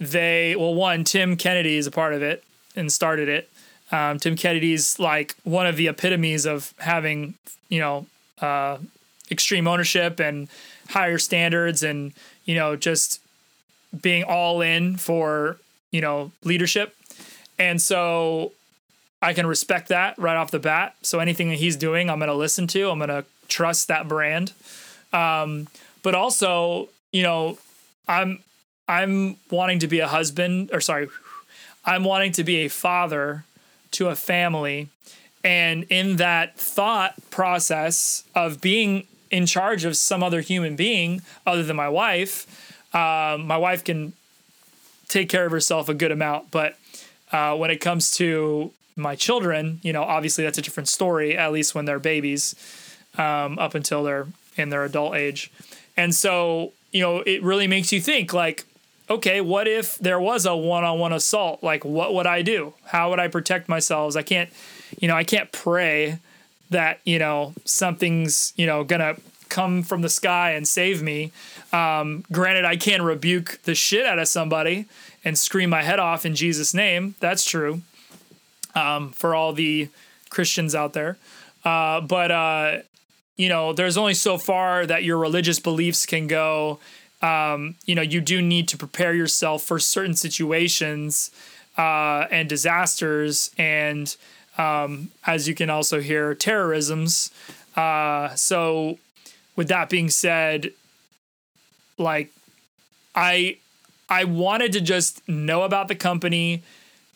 they, 0.00 0.56
well, 0.56 0.74
one, 0.74 1.04
Tim 1.04 1.36
Kennedy 1.36 1.76
is 1.76 1.86
a 1.86 1.90
part 1.90 2.14
of 2.14 2.22
it 2.22 2.42
and 2.74 2.90
started 2.90 3.28
it. 3.28 3.50
Um, 3.92 4.18
Tim 4.18 4.36
Kennedy's 4.36 4.98
like 4.98 5.36
one 5.44 5.66
of 5.66 5.76
the 5.76 5.88
epitomes 5.88 6.46
of 6.46 6.72
having, 6.78 7.34
you 7.68 7.78
know, 7.78 8.06
uh, 8.40 8.78
extreme 9.30 9.68
ownership 9.68 10.18
and 10.18 10.48
higher 10.88 11.18
standards 11.18 11.82
and, 11.82 12.12
you 12.44 12.54
know, 12.54 12.74
just 12.74 13.20
being 14.00 14.24
all 14.24 14.62
in 14.62 14.96
for, 14.96 15.58
you 15.90 16.00
know, 16.00 16.32
leadership. 16.42 16.96
And 17.58 17.80
so 17.80 18.52
I 19.20 19.34
can 19.34 19.46
respect 19.46 19.88
that 19.88 20.18
right 20.18 20.36
off 20.36 20.50
the 20.50 20.58
bat. 20.58 20.96
So 21.02 21.18
anything 21.20 21.50
that 21.50 21.56
he's 21.56 21.76
doing, 21.76 22.10
I'm 22.10 22.18
going 22.18 22.28
to 22.28 22.34
listen 22.34 22.66
to. 22.68 22.90
I'm 22.90 22.98
going 22.98 23.08
to 23.10 23.24
trust 23.48 23.88
that 23.88 24.08
brand. 24.08 24.52
Um, 25.12 25.68
but 26.02 26.14
also, 26.14 26.88
you 27.12 27.22
know, 27.22 27.58
I'm 28.08 28.42
I'm 28.88 29.36
wanting 29.50 29.78
to 29.80 29.86
be 29.86 30.00
a 30.00 30.08
husband, 30.08 30.70
or 30.72 30.80
sorry, 30.80 31.08
I'm 31.84 32.04
wanting 32.04 32.32
to 32.32 32.44
be 32.44 32.64
a 32.64 32.68
father 32.68 33.44
to 33.92 34.08
a 34.08 34.16
family. 34.16 34.88
And 35.44 35.84
in 35.84 36.16
that 36.16 36.58
thought 36.58 37.14
process 37.30 38.24
of 38.34 38.60
being 38.60 39.06
in 39.30 39.46
charge 39.46 39.84
of 39.84 39.96
some 39.96 40.22
other 40.22 40.40
human 40.40 40.76
being 40.76 41.22
other 41.46 41.62
than 41.62 41.76
my 41.76 41.88
wife, 41.88 42.46
um, 42.94 43.46
my 43.46 43.56
wife 43.56 43.82
can 43.82 44.12
take 45.08 45.28
care 45.28 45.46
of 45.46 45.52
herself 45.52 45.88
a 45.88 45.94
good 45.94 46.12
amount. 46.12 46.50
But 46.50 46.76
uh, 47.32 47.56
when 47.56 47.70
it 47.70 47.78
comes 47.80 48.10
to 48.16 48.72
my 48.94 49.16
children, 49.16 49.80
you 49.82 49.92
know, 49.92 50.02
obviously 50.02 50.44
that's 50.44 50.58
a 50.58 50.62
different 50.62 50.88
story, 50.88 51.36
at 51.36 51.50
least 51.50 51.74
when 51.74 51.86
they're 51.86 51.98
babies, 51.98 52.54
um, 53.18 53.58
up 53.58 53.74
until 53.74 54.04
they're 54.04 54.26
in 54.56 54.68
their 54.68 54.84
adult 54.84 55.14
age. 55.14 55.50
And 55.96 56.14
so, 56.14 56.72
you 56.92 57.00
know, 57.00 57.20
it 57.20 57.42
really 57.42 57.66
makes 57.66 57.92
you 57.92 58.00
think 58.00 58.32
like, 58.32 58.64
okay, 59.12 59.40
what 59.40 59.68
if 59.68 59.98
there 59.98 60.20
was 60.20 60.46
a 60.46 60.54
one 60.56 60.84
on 60.84 60.98
one 60.98 61.12
assault? 61.12 61.62
Like, 61.62 61.84
what 61.84 62.14
would 62.14 62.26
I 62.26 62.42
do? 62.42 62.74
How 62.84 63.10
would 63.10 63.20
I 63.20 63.28
protect 63.28 63.68
myself? 63.68 64.16
I 64.16 64.22
can't, 64.22 64.50
you 65.00 65.08
know, 65.08 65.16
I 65.16 65.24
can't 65.24 65.50
pray 65.52 66.18
that, 66.70 67.00
you 67.04 67.18
know, 67.18 67.54
something's, 67.64 68.52
you 68.56 68.66
know, 68.66 68.84
gonna 68.84 69.16
come 69.48 69.82
from 69.82 70.02
the 70.02 70.08
sky 70.08 70.52
and 70.52 70.66
save 70.66 71.02
me. 71.02 71.30
Um, 71.72 72.24
granted, 72.32 72.64
I 72.64 72.76
can 72.76 73.02
rebuke 73.02 73.60
the 73.64 73.74
shit 73.74 74.06
out 74.06 74.18
of 74.18 74.28
somebody 74.28 74.86
and 75.24 75.38
scream 75.38 75.70
my 75.70 75.82
head 75.82 75.98
off 75.98 76.24
in 76.24 76.34
Jesus' 76.34 76.72
name. 76.74 77.14
That's 77.20 77.44
true 77.44 77.82
um, 78.74 79.10
for 79.10 79.34
all 79.34 79.52
the 79.52 79.88
Christians 80.30 80.74
out 80.74 80.94
there. 80.94 81.18
Uh, 81.64 82.00
but, 82.00 82.30
uh, 82.30 82.78
you 83.36 83.48
know, 83.48 83.72
there's 83.72 83.96
only 83.96 84.14
so 84.14 84.38
far 84.38 84.86
that 84.86 85.04
your 85.04 85.18
religious 85.18 85.58
beliefs 85.58 86.06
can 86.06 86.26
go 86.26 86.78
um, 87.22 87.76
you 87.86 87.94
know, 87.94 88.02
you 88.02 88.20
do 88.20 88.42
need 88.42 88.68
to 88.68 88.76
prepare 88.76 89.14
yourself 89.14 89.62
for 89.62 89.78
certain 89.78 90.14
situations 90.14 91.30
uh, 91.78 92.26
and 92.30 92.48
disasters, 92.48 93.50
and 93.56 94.16
um, 94.58 95.10
as 95.26 95.48
you 95.48 95.54
can 95.54 95.70
also 95.70 96.00
hear, 96.00 96.34
terrorisms. 96.34 97.30
Uh, 97.76 98.34
so, 98.34 98.98
with 99.56 99.68
that 99.68 99.88
being 99.88 100.10
said, 100.10 100.72
like, 101.96 102.30
I 103.14 103.58
I 104.08 104.24
wanted 104.24 104.72
to 104.72 104.80
just 104.80 105.26
know 105.28 105.62
about 105.62 105.88
the 105.88 105.94
company, 105.94 106.62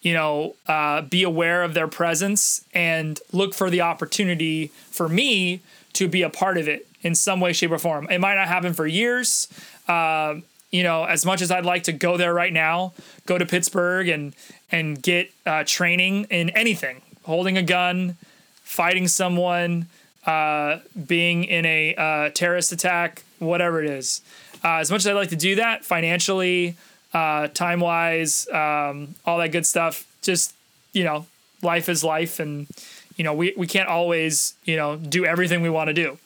you 0.01 0.15
know, 0.15 0.55
uh, 0.67 1.03
be 1.03 1.25
aware 1.25 1.63
of 1.63 1.75
their 1.75 1.89
presence, 1.89 2.65
and 2.73 3.21
look 3.33 3.55
for 3.55 3.69
the 3.69 3.81
opportunity 3.81 4.69
for 4.91 5.09
me 5.09 5.61
to 5.95 6.09
be 6.09 6.23
a 6.23 6.31
part 6.31 6.57
of 6.59 6.69
it 6.69 6.86
in 7.03 7.15
some 7.15 7.41
way, 7.41 7.53
shape, 7.53 7.71
or 7.71 7.79
form. 7.79 8.09
It 8.11 8.19
might 8.19 8.35
not 8.35 8.49
happen 8.49 8.73
for 8.75 8.87
years. 8.87 9.49
Uh, 9.89 10.37
you 10.71 10.83
know, 10.83 11.05
as 11.05 11.25
much 11.25 11.43
as 11.43 11.51
I'd 11.51 11.65
like 11.65 11.85
to 11.85 11.93
go 11.93 12.17
there 12.17 12.35
right 12.35 12.53
now, 12.53 12.93
go 13.25 13.39
to 13.39 13.47
Pittsburgh 13.47 14.09
and 14.09 14.35
and 14.71 15.01
get 15.01 15.31
uh, 15.47 15.65
training 15.67 16.27
in 16.31 16.51
anything, 16.51 17.03
holding 17.23 17.57
a 17.57 17.63
gun, 17.63 18.17
fighting 18.63 19.07
someone, 19.07 19.87
uh, 20.27 20.81
being 21.07 21.45
in 21.45 21.65
a 21.65 21.95
uh, 21.95 22.31
terrorist 22.31 22.73
attack, 22.73 23.23
whatever 23.39 23.83
it 23.83 23.89
is. 23.89 24.21
Uh, 24.65 24.79
as 24.79 24.91
much 24.91 25.01
as 25.03 25.07
I'd 25.07 25.13
like 25.13 25.31
to 25.31 25.37
do 25.37 25.55
that 25.57 25.85
financially, 25.85 26.75
uh, 27.15 27.47
time 27.49 27.81
wise, 27.81 28.49
um, 28.49 29.15
all 29.25 29.39
that 29.39 29.53
good 29.53 29.65
stuff, 29.65 30.05
just 30.23 30.53
you 30.93 31.05
know, 31.05 31.27
life 31.63 31.89
is 31.89 32.03
life, 32.03 32.41
and 32.41 32.67
you 33.17 33.25
know, 33.25 33.33
we 33.33 33.55
we 33.57 33.67
can't 33.67 33.89
always 33.89 34.55
you 34.65 34.77
know 34.77 34.97
do 34.97 35.25
everything 35.25 35.63
we 35.63 35.71
want 35.71 35.89
to 35.89 35.95
do, 35.95 36.19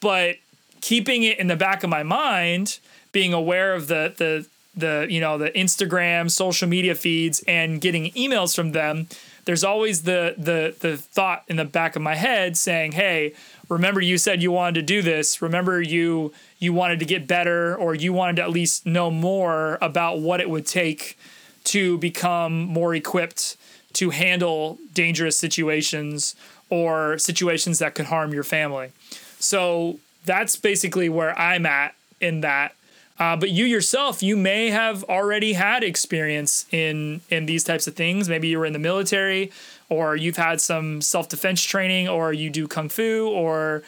but 0.00 0.36
keeping 0.80 1.22
it 1.22 1.38
in 1.38 1.46
the 1.46 1.56
back 1.56 1.82
of 1.82 1.90
my 1.90 2.02
mind 2.02 2.78
being 3.12 3.32
aware 3.32 3.74
of 3.74 3.88
the 3.88 4.12
the 4.16 4.46
the 4.76 5.06
you 5.08 5.20
know 5.20 5.38
the 5.38 5.50
Instagram 5.50 6.30
social 6.30 6.68
media 6.68 6.94
feeds 6.94 7.42
and 7.48 7.80
getting 7.80 8.10
emails 8.12 8.54
from 8.54 8.72
them 8.72 9.08
there's 9.46 9.64
always 9.64 10.02
the 10.02 10.34
the 10.36 10.74
the 10.80 10.96
thought 10.96 11.44
in 11.48 11.56
the 11.56 11.64
back 11.64 11.96
of 11.96 12.02
my 12.02 12.16
head 12.16 12.56
saying, 12.56 12.92
"Hey, 12.92 13.32
remember 13.68 14.00
you 14.00 14.18
said 14.18 14.42
you 14.42 14.52
wanted 14.52 14.74
to 14.74 14.82
do 14.82 15.02
this. 15.02 15.40
Remember 15.40 15.80
you 15.80 16.32
you 16.58 16.72
wanted 16.72 16.98
to 16.98 17.04
get 17.04 17.26
better 17.26 17.74
or 17.74 17.94
you 17.94 18.12
wanted 18.12 18.36
to 18.36 18.42
at 18.42 18.50
least 18.50 18.84
know 18.84 19.10
more 19.10 19.78
about 19.80 20.18
what 20.18 20.40
it 20.40 20.50
would 20.50 20.66
take 20.66 21.16
to 21.64 21.96
become 21.98 22.64
more 22.64 22.94
equipped 22.94 23.56
to 23.94 24.10
handle 24.10 24.78
dangerous 24.92 25.38
situations 25.38 26.34
or 26.68 27.16
situations 27.16 27.78
that 27.78 27.94
could 27.94 28.06
harm 28.06 28.34
your 28.34 28.44
family." 28.44 28.90
So 29.38 29.98
that's 30.24 30.56
basically 30.56 31.08
where 31.08 31.38
I'm 31.38 31.66
at 31.66 31.94
in 32.20 32.40
that. 32.42 32.74
Uh, 33.18 33.36
but 33.36 33.50
you 33.50 33.64
yourself, 33.64 34.22
you 34.22 34.36
may 34.36 34.68
have 34.68 35.02
already 35.04 35.54
had 35.54 35.82
experience 35.82 36.66
in 36.70 37.22
in 37.30 37.46
these 37.46 37.64
types 37.64 37.86
of 37.86 37.94
things. 37.94 38.28
Maybe 38.28 38.48
you 38.48 38.58
were 38.58 38.66
in 38.66 38.74
the 38.74 38.78
military, 38.78 39.50
or 39.88 40.16
you've 40.16 40.36
had 40.36 40.60
some 40.60 41.00
self 41.00 41.28
defense 41.28 41.62
training, 41.62 42.08
or 42.08 42.32
you 42.32 42.50
do 42.50 42.68
kung 42.68 42.90
fu, 42.90 43.28
or 43.28 43.82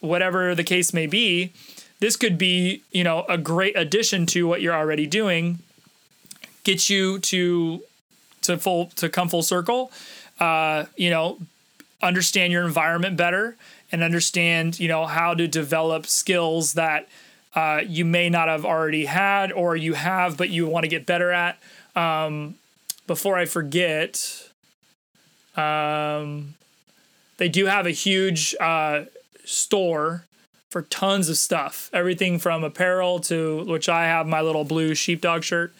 whatever 0.00 0.54
the 0.54 0.64
case 0.64 0.94
may 0.94 1.06
be. 1.06 1.52
This 2.00 2.16
could 2.16 2.38
be, 2.38 2.82
you 2.90 3.04
know, 3.04 3.24
a 3.28 3.36
great 3.36 3.76
addition 3.76 4.26
to 4.26 4.48
what 4.48 4.62
you're 4.62 4.74
already 4.74 5.06
doing. 5.06 5.58
Get 6.64 6.88
you 6.88 7.18
to 7.18 7.82
to 8.42 8.56
full 8.56 8.86
to 8.96 9.10
come 9.10 9.28
full 9.28 9.42
circle. 9.42 9.92
Uh, 10.40 10.86
you 10.96 11.10
know, 11.10 11.38
understand 12.00 12.52
your 12.52 12.64
environment 12.64 13.18
better 13.18 13.56
and 13.92 14.02
understand, 14.02 14.80
you 14.80 14.88
know, 14.88 15.06
how 15.06 15.34
to 15.34 15.46
develop 15.46 16.06
skills 16.06 16.72
that 16.72 17.08
uh, 17.54 17.82
you 17.86 18.04
may 18.04 18.30
not 18.30 18.48
have 18.48 18.64
already 18.64 19.04
had 19.04 19.52
or 19.52 19.76
you 19.76 19.92
have, 19.92 20.36
but 20.36 20.48
you 20.48 20.66
want 20.66 20.84
to 20.84 20.88
get 20.88 21.04
better 21.04 21.30
at. 21.30 21.58
Um, 21.94 22.54
before 23.06 23.36
I 23.36 23.44
forget, 23.44 24.48
um, 25.56 26.54
they 27.36 27.50
do 27.50 27.66
have 27.66 27.86
a 27.86 27.90
huge 27.90 28.54
uh, 28.58 29.04
store 29.44 30.24
for 30.70 30.82
tons 30.82 31.28
of 31.28 31.36
stuff. 31.36 31.90
Everything 31.92 32.38
from 32.38 32.64
apparel 32.64 33.20
to, 33.20 33.64
which 33.64 33.90
I 33.90 34.04
have 34.04 34.26
my 34.26 34.40
little 34.40 34.64
blue 34.64 34.94
sheepdog 34.94 35.44
shirt, 35.44 35.74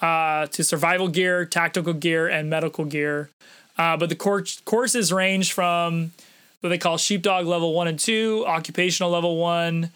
uh, 0.00 0.46
to 0.46 0.64
survival 0.64 1.08
gear, 1.08 1.44
tactical 1.44 1.92
gear, 1.92 2.26
and 2.26 2.48
medical 2.48 2.86
gear. 2.86 3.28
Uh, 3.76 3.98
but 3.98 4.08
the 4.08 4.16
cor- 4.16 4.44
courses 4.64 5.12
range 5.12 5.52
from 5.52 6.12
what 6.60 6.68
they 6.68 6.78
call 6.78 6.98
sheepdog 6.98 7.46
level 7.46 7.72
one 7.74 7.88
and 7.88 7.98
two, 7.98 8.44
occupational 8.46 9.10
level 9.10 9.36
one, 9.36 9.90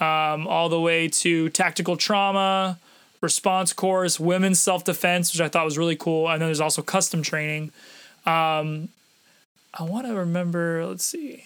um, 0.00 0.46
all 0.46 0.68
the 0.68 0.80
way 0.80 1.08
to 1.08 1.48
tactical 1.50 1.96
trauma, 1.96 2.78
response 3.20 3.72
course, 3.72 4.18
women's 4.18 4.60
self 4.60 4.84
defense, 4.84 5.32
which 5.32 5.40
I 5.40 5.48
thought 5.48 5.64
was 5.64 5.78
really 5.78 5.96
cool. 5.96 6.28
And 6.28 6.40
then 6.40 6.48
there's 6.48 6.60
also 6.60 6.82
custom 6.82 7.22
training. 7.22 7.72
Um, 8.26 8.88
I 9.74 9.82
want 9.84 10.06
to 10.06 10.14
remember, 10.14 10.84
let's 10.86 11.04
see. 11.04 11.44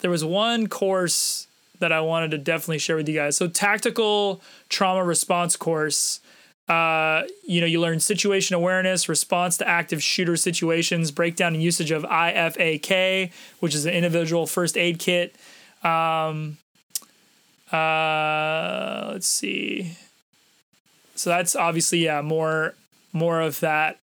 There 0.00 0.10
was 0.10 0.24
one 0.24 0.66
course 0.66 1.46
that 1.78 1.92
I 1.92 2.00
wanted 2.00 2.30
to 2.32 2.38
definitely 2.38 2.78
share 2.78 2.96
with 2.96 3.08
you 3.08 3.14
guys. 3.14 3.36
So, 3.36 3.48
tactical 3.48 4.40
trauma 4.68 5.04
response 5.04 5.56
course. 5.56 6.20
Uh, 6.68 7.22
you 7.46 7.60
know, 7.60 7.66
you 7.66 7.80
learn 7.80 8.00
situation 8.00 8.56
awareness, 8.56 9.08
response 9.08 9.56
to 9.56 9.68
active 9.68 10.02
shooter 10.02 10.36
situations, 10.36 11.12
breakdown 11.12 11.54
and 11.54 11.62
usage 11.62 11.92
of 11.92 12.02
IFAK, 12.02 13.30
which 13.60 13.74
is 13.74 13.86
an 13.86 13.94
individual 13.94 14.46
first 14.46 14.76
aid 14.76 14.98
kit, 14.98 15.36
um, 15.84 16.58
uh, 17.72 19.10
let's 19.12 19.28
see. 19.28 19.96
So 21.14 21.30
that's 21.30 21.56
obviously 21.56 22.04
yeah 22.04 22.20
more 22.20 22.74
more 23.12 23.40
of 23.40 23.60
that. 23.60 23.98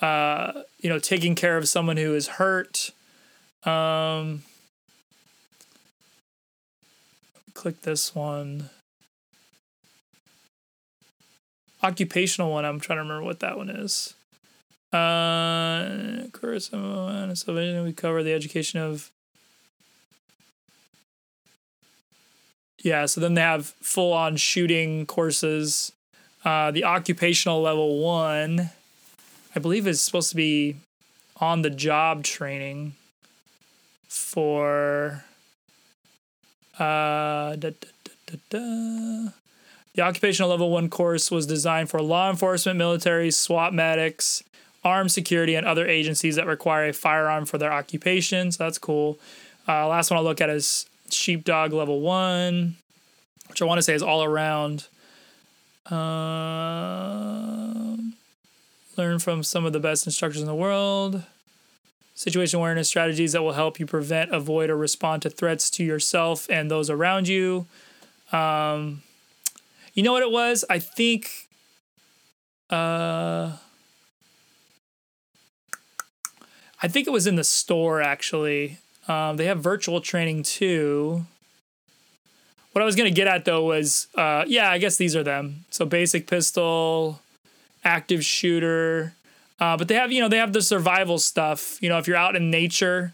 Uh, 0.00 0.62
you 0.80 0.88
know, 0.88 0.98
taking 0.98 1.34
care 1.36 1.56
of 1.56 1.68
someone 1.68 1.96
who 1.96 2.14
is 2.14 2.26
hurt. 2.26 2.90
Um, 3.64 4.42
click 7.54 7.82
this 7.82 8.14
one. 8.14 8.70
Occupational 11.82 12.50
one. 12.50 12.64
I'm 12.64 12.80
trying 12.80 12.98
to 12.98 13.02
remember 13.02 13.24
what 13.24 13.40
that 13.40 13.56
one 13.56 13.70
is. 13.70 14.14
Uh, 14.92 16.28
course, 16.32 16.70
we 16.72 17.92
cover 17.92 18.22
the 18.22 18.32
education 18.34 18.78
of 18.80 19.10
Yeah, 22.82 23.06
so 23.06 23.20
then 23.20 23.34
they 23.34 23.40
have 23.40 23.66
full 23.80 24.12
on 24.12 24.36
shooting 24.36 25.06
courses. 25.06 25.92
Uh, 26.44 26.72
the 26.72 26.82
occupational 26.82 27.62
level 27.62 28.00
one, 28.00 28.70
I 29.54 29.60
believe, 29.60 29.86
is 29.86 30.00
supposed 30.00 30.30
to 30.30 30.36
be 30.36 30.76
on 31.40 31.62
the 31.62 31.70
job 31.70 32.24
training 32.24 32.94
for. 34.08 35.24
Uh, 36.76 37.54
da, 37.54 37.70
da, 37.70 38.36
da, 38.50 39.32
the 39.94 40.02
occupational 40.02 40.50
level 40.50 40.70
one 40.70 40.88
course 40.88 41.30
was 41.30 41.46
designed 41.46 41.90
for 41.90 42.00
law 42.00 42.30
enforcement, 42.30 42.78
military, 42.78 43.30
SWAT 43.30 43.74
medics, 43.74 44.42
armed 44.82 45.12
security, 45.12 45.54
and 45.54 45.66
other 45.66 45.86
agencies 45.86 46.36
that 46.36 46.46
require 46.46 46.88
a 46.88 46.92
firearm 46.92 47.44
for 47.44 47.58
their 47.58 47.72
occupation. 47.72 48.52
So 48.52 48.64
that's 48.64 48.78
cool. 48.78 49.18
Uh, 49.68 49.86
last 49.88 50.10
one 50.10 50.18
I'll 50.18 50.24
look 50.24 50.40
at 50.40 50.50
is 50.50 50.86
sheepdog 51.10 51.72
level 51.72 52.00
one, 52.00 52.76
which 53.48 53.60
I 53.60 53.64
want 53.64 53.78
to 53.78 53.82
say 53.82 53.94
is 53.94 54.02
all 54.02 54.24
around. 54.24 54.86
Uh, 55.90 57.96
learn 58.96 59.18
from 59.18 59.42
some 59.42 59.64
of 59.64 59.72
the 59.72 59.80
best 59.80 60.06
instructors 60.06 60.40
in 60.40 60.46
the 60.46 60.54
world. 60.54 61.22
Situation 62.14 62.58
awareness 62.58 62.88
strategies 62.88 63.32
that 63.32 63.42
will 63.42 63.52
help 63.52 63.80
you 63.80 63.86
prevent, 63.86 64.32
avoid, 64.32 64.70
or 64.70 64.76
respond 64.76 65.22
to 65.22 65.30
threats 65.30 65.70
to 65.70 65.84
yourself 65.84 66.48
and 66.50 66.70
those 66.70 66.88
around 66.88 67.28
you. 67.28 67.66
Um, 68.32 69.02
you 69.94 70.02
know 70.02 70.12
what 70.12 70.22
it 70.22 70.30
was? 70.30 70.64
I 70.68 70.78
think. 70.78 71.48
Uh, 72.70 73.52
I 76.82 76.88
think 76.88 77.06
it 77.06 77.10
was 77.10 77.26
in 77.26 77.36
the 77.36 77.44
store 77.44 78.02
actually. 78.02 78.78
Um, 79.08 79.36
they 79.36 79.46
have 79.46 79.60
virtual 79.60 80.00
training 80.00 80.42
too. 80.42 81.26
What 82.72 82.82
I 82.82 82.84
was 82.84 82.96
gonna 82.96 83.10
get 83.10 83.28
at 83.28 83.44
though 83.44 83.64
was, 83.64 84.08
uh, 84.14 84.44
yeah, 84.46 84.70
I 84.70 84.78
guess 84.78 84.96
these 84.96 85.14
are 85.14 85.22
them. 85.22 85.64
So 85.70 85.84
basic 85.84 86.26
pistol, 86.26 87.20
active 87.84 88.24
shooter, 88.24 89.14
uh, 89.60 89.76
but 89.76 89.88
they 89.88 89.94
have 89.94 90.10
you 90.10 90.20
know 90.20 90.28
they 90.28 90.38
have 90.38 90.52
the 90.52 90.62
survival 90.62 91.18
stuff. 91.18 91.80
You 91.82 91.88
know, 91.88 91.98
if 91.98 92.08
you're 92.08 92.16
out 92.16 92.34
in 92.34 92.50
nature 92.50 93.12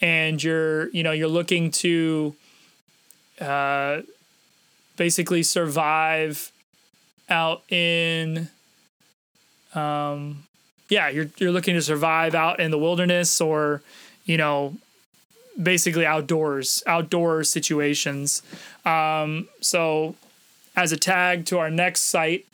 and 0.00 0.42
you're 0.42 0.88
you 0.90 1.02
know 1.02 1.12
you're 1.12 1.28
looking 1.28 1.70
to 1.72 2.34
uh, 3.40 4.00
basically 4.96 5.42
survive 5.42 6.50
out 7.28 7.62
in 7.70 8.48
um, 9.74 10.44
yeah 10.88 11.08
you're 11.08 11.28
you're 11.38 11.50
looking 11.50 11.74
to 11.74 11.82
survive 11.82 12.34
out 12.34 12.60
in 12.60 12.70
the 12.70 12.78
wilderness 12.78 13.40
or 13.40 13.82
you 14.24 14.36
know 14.36 14.76
basically 15.60 16.04
outdoors, 16.06 16.82
outdoor 16.86 17.44
situations. 17.44 18.42
Um, 18.84 19.48
so, 19.60 20.14
as 20.74 20.92
a 20.92 20.96
tag 20.96 21.46
to 21.46 21.58
our 21.58 21.70
next 21.70 22.02
site, 22.02 22.46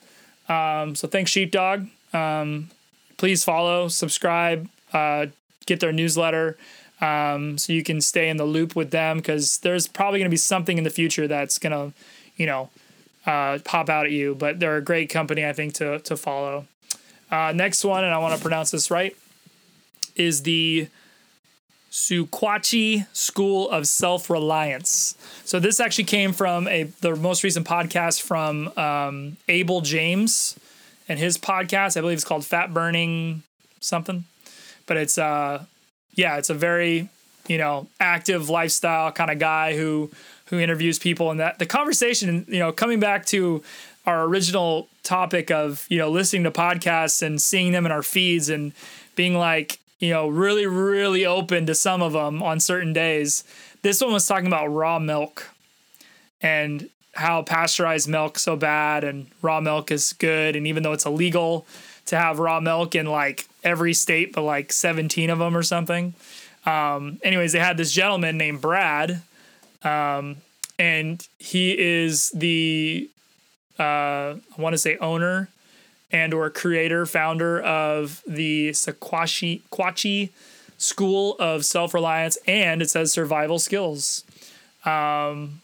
um, 0.47 0.95
so 0.95 1.07
thanks 1.07 1.31
Sheepdog. 1.31 1.87
Um, 2.13 2.69
please 3.17 3.43
follow, 3.43 3.87
subscribe, 3.87 4.69
uh, 4.93 5.27
get 5.65 5.79
their 5.79 5.91
newsletter. 5.91 6.57
Um, 7.01 7.57
so 7.57 7.73
you 7.73 7.83
can 7.83 7.99
stay 7.99 8.29
in 8.29 8.37
the 8.37 8.45
loop 8.45 8.75
with 8.77 8.91
them 8.91 9.17
because 9.17 9.57
there's 9.57 9.87
probably 9.87 10.19
going 10.19 10.29
to 10.29 10.33
be 10.33 10.37
something 10.37 10.77
in 10.77 10.85
the 10.85 10.89
future 10.89 11.27
that's 11.27 11.57
going 11.57 11.73
to, 11.73 11.93
you 12.37 12.45
know, 12.45 12.69
uh, 13.25 13.59
pop 13.63 13.89
out 13.89 14.05
at 14.05 14.11
you. 14.11 14.35
But 14.35 14.59
they're 14.59 14.77
a 14.77 14.81
great 14.81 15.09
company, 15.09 15.45
I 15.45 15.53
think, 15.53 15.73
to 15.75 15.99
to 15.99 16.17
follow. 16.17 16.67
Uh, 17.31 17.51
next 17.51 17.83
one, 17.83 18.03
and 18.03 18.13
I 18.13 18.19
want 18.19 18.35
to 18.35 18.41
pronounce 18.41 18.71
this 18.71 18.91
right, 18.91 19.15
is 20.15 20.43
the 20.43 20.87
Sequatchie 21.91 23.05
School 23.13 23.69
of 23.69 23.87
Self 23.87 24.29
Reliance. 24.29 25.15
So 25.45 25.59
this 25.59 25.79
actually 25.79 26.05
came 26.05 26.33
from 26.33 26.67
a 26.67 26.83
the 27.01 27.15
most 27.15 27.43
recent 27.43 27.67
podcast 27.67 28.21
from 28.21 28.75
um, 28.77 29.37
Abel 29.47 29.81
James 29.81 30.59
and 31.07 31.19
his 31.19 31.37
podcast. 31.37 31.95
I 31.95 32.01
believe 32.01 32.15
it's 32.15 32.23
called 32.23 32.45
Fat 32.45 32.73
Burning 32.73 33.43
something, 33.79 34.25
but 34.87 34.97
it's 34.97 35.17
uh 35.17 35.65
yeah, 36.15 36.37
it's 36.37 36.49
a 36.49 36.55
very 36.55 37.09
you 37.47 37.57
know 37.57 37.87
active 37.99 38.49
lifestyle 38.49 39.11
kind 39.11 39.29
of 39.29 39.39
guy 39.39 39.75
who 39.75 40.09
who 40.47 40.59
interviews 40.59 40.99
people 40.99 41.31
and 41.31 41.39
that 41.39 41.59
the 41.59 41.65
conversation 41.65 42.45
you 42.47 42.59
know 42.59 42.71
coming 42.71 42.99
back 42.99 43.25
to 43.25 43.63
our 44.05 44.23
original 44.23 44.87
topic 45.03 45.49
of 45.51 45.85
you 45.89 45.97
know 45.97 46.09
listening 46.09 46.43
to 46.43 46.51
podcasts 46.51 47.21
and 47.21 47.41
seeing 47.41 47.71
them 47.71 47.85
in 47.85 47.91
our 47.91 48.03
feeds 48.03 48.49
and 48.49 48.73
being 49.15 49.35
like 49.35 49.79
you 50.03 50.09
know, 50.09 50.27
really, 50.27 50.65
really 50.65 51.25
open 51.25 51.65
to 51.65 51.73
some 51.73 52.01
of 52.01 52.11
them 52.11 52.43
on 52.43 52.59
certain 52.59 52.91
days. 52.91 53.45
This 53.83 54.01
one 54.01 54.11
was 54.11 54.27
talking 54.27 54.47
about 54.47 54.67
raw 54.67 54.99
milk 54.99 55.49
and 56.41 56.89
how 57.13 57.41
pasteurized 57.41 58.09
milk 58.09 58.37
so 58.37 58.57
bad 58.57 59.05
and 59.05 59.27
raw 59.41 59.61
milk 59.61 59.91
is 59.91 60.11
good. 60.11 60.57
And 60.57 60.67
even 60.67 60.83
though 60.83 60.91
it's 60.91 61.05
illegal 61.05 61.65
to 62.07 62.17
have 62.17 62.39
raw 62.39 62.59
milk 62.59 62.95
in 62.95 63.05
like 63.05 63.47
every 63.63 63.93
state 63.93 64.33
but 64.33 64.41
like 64.41 64.73
17 64.73 65.29
of 65.29 65.39
them 65.39 65.55
or 65.55 65.63
something. 65.63 66.15
Um, 66.65 67.21
anyways, 67.23 67.53
they 67.53 67.59
had 67.59 67.77
this 67.77 67.93
gentleman 67.93 68.37
named 68.37 68.59
Brad, 68.59 69.21
um, 69.83 70.37
and 70.79 71.27
he 71.39 71.77
is 71.77 72.29
the 72.31 73.09
uh, 73.79 74.35
I 74.57 74.61
want 74.61 74.73
to 74.73 74.77
say 74.77 74.97
owner 74.97 75.49
and 76.11 76.33
or 76.33 76.49
creator, 76.49 77.05
founder 77.05 77.59
of 77.61 78.21
the 78.27 78.69
Sequatchie 78.69 79.61
Quachi 79.71 80.29
School 80.77 81.35
of 81.39 81.65
Self 81.65 81.93
Reliance, 81.93 82.37
and 82.47 82.81
it 82.81 82.89
says 82.89 83.11
survival 83.11 83.59
skills. 83.59 84.23
Um, 84.85 85.61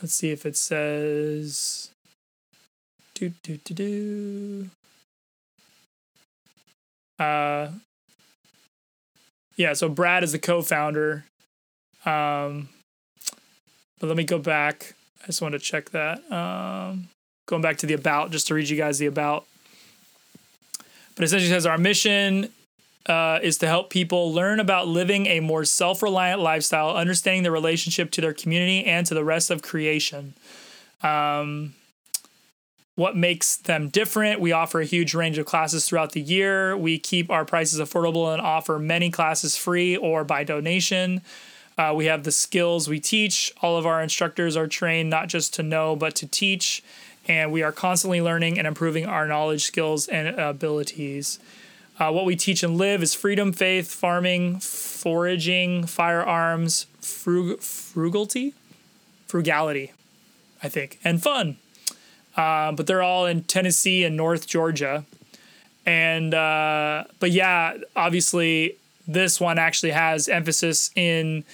let's 0.00 0.14
see 0.14 0.30
if 0.30 0.46
it 0.46 0.56
says. 0.56 1.90
Do 3.14 3.32
do 3.42 3.58
do 3.64 3.74
do. 3.74 4.70
Uh, 7.22 7.72
yeah, 9.56 9.72
so 9.72 9.88
Brad 9.88 10.22
is 10.22 10.30
the 10.30 10.38
co-founder. 10.38 11.24
Um, 12.08 12.68
but 14.00 14.06
let 14.06 14.16
me 14.16 14.24
go 14.24 14.38
back. 14.38 14.94
I 15.22 15.26
just 15.26 15.42
want 15.42 15.52
to 15.52 15.58
check 15.58 15.90
that. 15.90 16.18
Um, 16.32 17.08
going 17.46 17.62
back 17.62 17.78
to 17.78 17.86
the 17.86 17.94
about, 17.94 18.30
just 18.30 18.46
to 18.48 18.54
read 18.54 18.68
you 18.68 18.76
guys 18.76 18.98
the 18.98 19.06
about. 19.06 19.44
But 21.14 21.24
essentially 21.24 21.50
says 21.50 21.66
our 21.66 21.78
mission 21.78 22.50
uh, 23.06 23.40
is 23.42 23.58
to 23.58 23.66
help 23.66 23.90
people 23.90 24.32
learn 24.32 24.60
about 24.60 24.86
living 24.86 25.26
a 25.26 25.40
more 25.40 25.64
self-reliant 25.64 26.40
lifestyle, 26.40 26.96
understanding 26.96 27.42
the 27.42 27.50
relationship 27.50 28.10
to 28.12 28.20
their 28.20 28.32
community 28.32 28.84
and 28.84 29.06
to 29.06 29.14
the 29.14 29.24
rest 29.24 29.50
of 29.50 29.62
creation. 29.62 30.34
Um, 31.02 31.74
what 32.94 33.16
makes 33.16 33.56
them 33.56 33.88
different. 33.88 34.40
We 34.40 34.52
offer 34.52 34.80
a 34.80 34.84
huge 34.84 35.14
range 35.14 35.38
of 35.38 35.46
classes 35.46 35.86
throughout 35.88 36.12
the 36.12 36.20
year. 36.20 36.76
We 36.76 36.98
keep 36.98 37.30
our 37.30 37.44
prices 37.44 37.80
affordable 37.80 38.32
and 38.32 38.42
offer 38.42 38.78
many 38.78 39.10
classes 39.10 39.56
free 39.56 39.96
or 39.96 40.24
by 40.24 40.44
donation. 40.44 41.22
Uh, 41.78 41.94
we 41.94 42.06
have 42.06 42.24
the 42.24 42.32
skills 42.32 42.88
we 42.88 42.98
teach. 42.98 43.52
All 43.62 43.76
of 43.76 43.86
our 43.86 44.02
instructors 44.02 44.56
are 44.56 44.66
trained 44.66 45.08
not 45.08 45.28
just 45.28 45.54
to 45.54 45.62
know, 45.62 45.94
but 45.94 46.16
to 46.16 46.26
teach. 46.26 46.82
And 47.28 47.52
we 47.52 47.62
are 47.62 47.70
constantly 47.70 48.20
learning 48.20 48.58
and 48.58 48.66
improving 48.66 49.06
our 49.06 49.28
knowledge, 49.28 49.64
skills, 49.64 50.08
and 50.08 50.28
abilities. 50.28 51.38
Uh, 52.00 52.10
what 52.10 52.24
we 52.24 52.34
teach 52.34 52.62
and 52.64 52.76
live 52.76 53.02
is 53.02 53.14
freedom, 53.14 53.52
faith, 53.52 53.92
farming, 53.92 54.58
foraging, 54.58 55.86
firearms, 55.86 56.86
frug- 57.00 57.62
frugality, 57.62 58.54
frugality, 59.26 59.92
I 60.62 60.68
think, 60.68 60.98
and 61.04 61.22
fun. 61.22 61.58
Uh, 62.36 62.72
but 62.72 62.86
they're 62.86 63.02
all 63.02 63.26
in 63.26 63.44
Tennessee 63.44 64.04
and 64.04 64.16
North 64.16 64.46
Georgia. 64.46 65.04
And 65.84 66.34
uh, 66.34 67.04
but 67.20 67.30
yeah, 67.30 67.78
obviously 67.96 68.76
this 69.06 69.40
one 69.40 69.58
actually 69.58 69.90
has 69.90 70.28
emphasis 70.28 70.90
in 70.94 71.44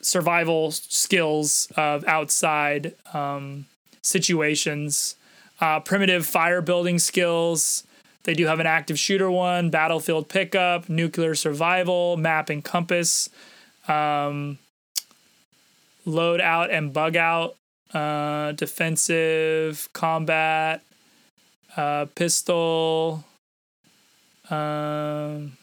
survival 0.00 0.70
skills 0.70 1.70
of 1.76 2.04
outside 2.06 2.94
um, 3.12 3.66
situations, 4.02 5.16
uh, 5.60 5.80
primitive 5.80 6.26
fire 6.26 6.62
building 6.62 6.98
skills. 6.98 7.84
They 8.24 8.34
do 8.34 8.46
have 8.46 8.60
an 8.60 8.66
active 8.66 8.98
shooter 8.98 9.30
one, 9.30 9.70
battlefield 9.70 10.28
pickup, 10.28 10.88
nuclear 10.88 11.34
survival, 11.34 12.16
map 12.16 12.50
and 12.50 12.62
compass, 12.62 13.28
um, 13.88 14.58
load 16.04 16.40
out 16.40 16.70
and 16.70 16.92
bug 16.92 17.16
out, 17.16 17.56
uh, 17.94 18.52
defensive, 18.52 19.88
combat, 19.92 20.82
uh, 21.76 22.06
pistol, 22.14 23.24
um, 24.50 25.56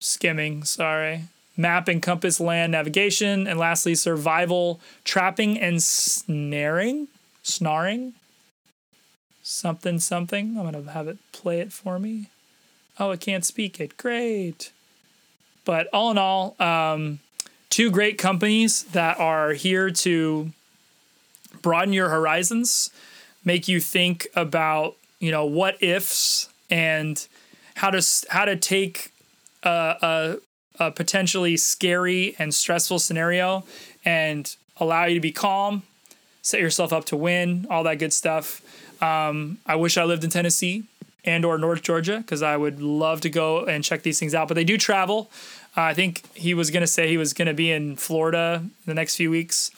skimming, 0.00 0.64
sorry, 0.64 1.22
map 1.56 1.88
and 1.88 2.02
compass 2.02 2.40
land 2.40 2.72
navigation, 2.72 3.46
and 3.46 3.58
lastly, 3.58 3.94
survival, 3.94 4.80
trapping 5.04 5.58
and 5.58 5.82
snaring, 5.82 7.08
snaring, 7.42 8.14
something, 9.42 9.98
something. 9.98 10.56
I'm 10.58 10.72
to 10.72 10.90
have 10.90 11.08
it 11.08 11.18
play 11.32 11.60
it 11.60 11.72
for 11.72 11.98
me. 11.98 12.28
Oh, 12.98 13.10
it 13.10 13.20
can't 13.20 13.44
speak 13.44 13.80
it. 13.80 13.96
Great. 13.96 14.72
But 15.64 15.88
all 15.92 16.10
in 16.10 16.18
all, 16.18 16.54
um, 16.60 17.20
two 17.70 17.90
great 17.90 18.18
companies 18.18 18.84
that 18.84 19.18
are 19.18 19.52
here 19.52 19.90
to 19.90 20.52
broaden 21.62 21.92
your 21.92 22.08
horizons, 22.08 22.90
make 23.44 23.68
you 23.68 23.80
think 23.80 24.26
about 24.34 24.96
you 25.18 25.30
know 25.30 25.46
what 25.46 25.82
ifs 25.82 26.48
and 26.70 27.26
how 27.76 27.90
to 27.90 28.04
how 28.28 28.44
to 28.44 28.56
take 28.56 29.12
a, 29.62 29.96
a, 30.02 30.36
a 30.78 30.90
potentially 30.90 31.56
scary 31.56 32.34
and 32.38 32.54
stressful 32.54 32.98
scenario 32.98 33.64
and 34.04 34.56
allow 34.78 35.04
you 35.04 35.14
to 35.14 35.20
be 35.20 35.32
calm, 35.32 35.82
set 36.42 36.60
yourself 36.60 36.92
up 36.92 37.04
to 37.06 37.16
win, 37.16 37.66
all 37.70 37.84
that 37.84 37.98
good 37.98 38.12
stuff. 38.12 38.60
Um, 39.02 39.58
I 39.66 39.76
wish 39.76 39.96
I 39.96 40.04
lived 40.04 40.24
in 40.24 40.30
Tennessee 40.30 40.84
and 41.24 41.44
or 41.44 41.58
North 41.58 41.82
Georgia 41.82 42.18
because 42.18 42.42
I 42.42 42.56
would 42.56 42.80
love 42.80 43.20
to 43.22 43.30
go 43.30 43.64
and 43.64 43.82
check 43.82 44.02
these 44.02 44.18
things 44.18 44.34
out. 44.34 44.48
But 44.48 44.54
they 44.54 44.64
do 44.64 44.76
travel. 44.76 45.30
Uh, 45.76 45.82
I 45.82 45.94
think 45.94 46.22
he 46.36 46.54
was 46.54 46.70
to 46.82 46.86
say 46.86 47.08
he 47.08 47.16
was 47.16 47.32
to 47.48 47.54
be 47.54 47.70
in 47.70 47.96
Florida 47.96 48.64
the 48.86 48.94
next 48.94 49.16
few 49.16 49.30
weeks. 49.30 49.70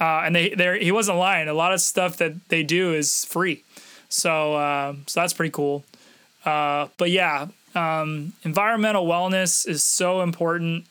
Uh, 0.00 0.22
and 0.24 0.34
they 0.34 0.48
there 0.50 0.76
he 0.76 0.90
wasn't 0.90 1.16
lying. 1.16 1.46
A 1.46 1.54
lot 1.54 1.72
of 1.72 1.80
stuff 1.80 2.16
that 2.16 2.48
they 2.48 2.64
do 2.64 2.92
is 2.92 3.24
free, 3.24 3.62
so 4.08 4.54
uh, 4.54 4.94
so 5.06 5.20
that's 5.20 5.32
pretty 5.32 5.52
cool. 5.52 5.84
Uh, 6.44 6.88
but 6.98 7.10
yeah, 7.10 7.46
um, 7.74 8.32
environmental 8.42 9.06
wellness 9.06 9.66
is 9.68 9.82
so 9.82 10.22
important 10.22 10.86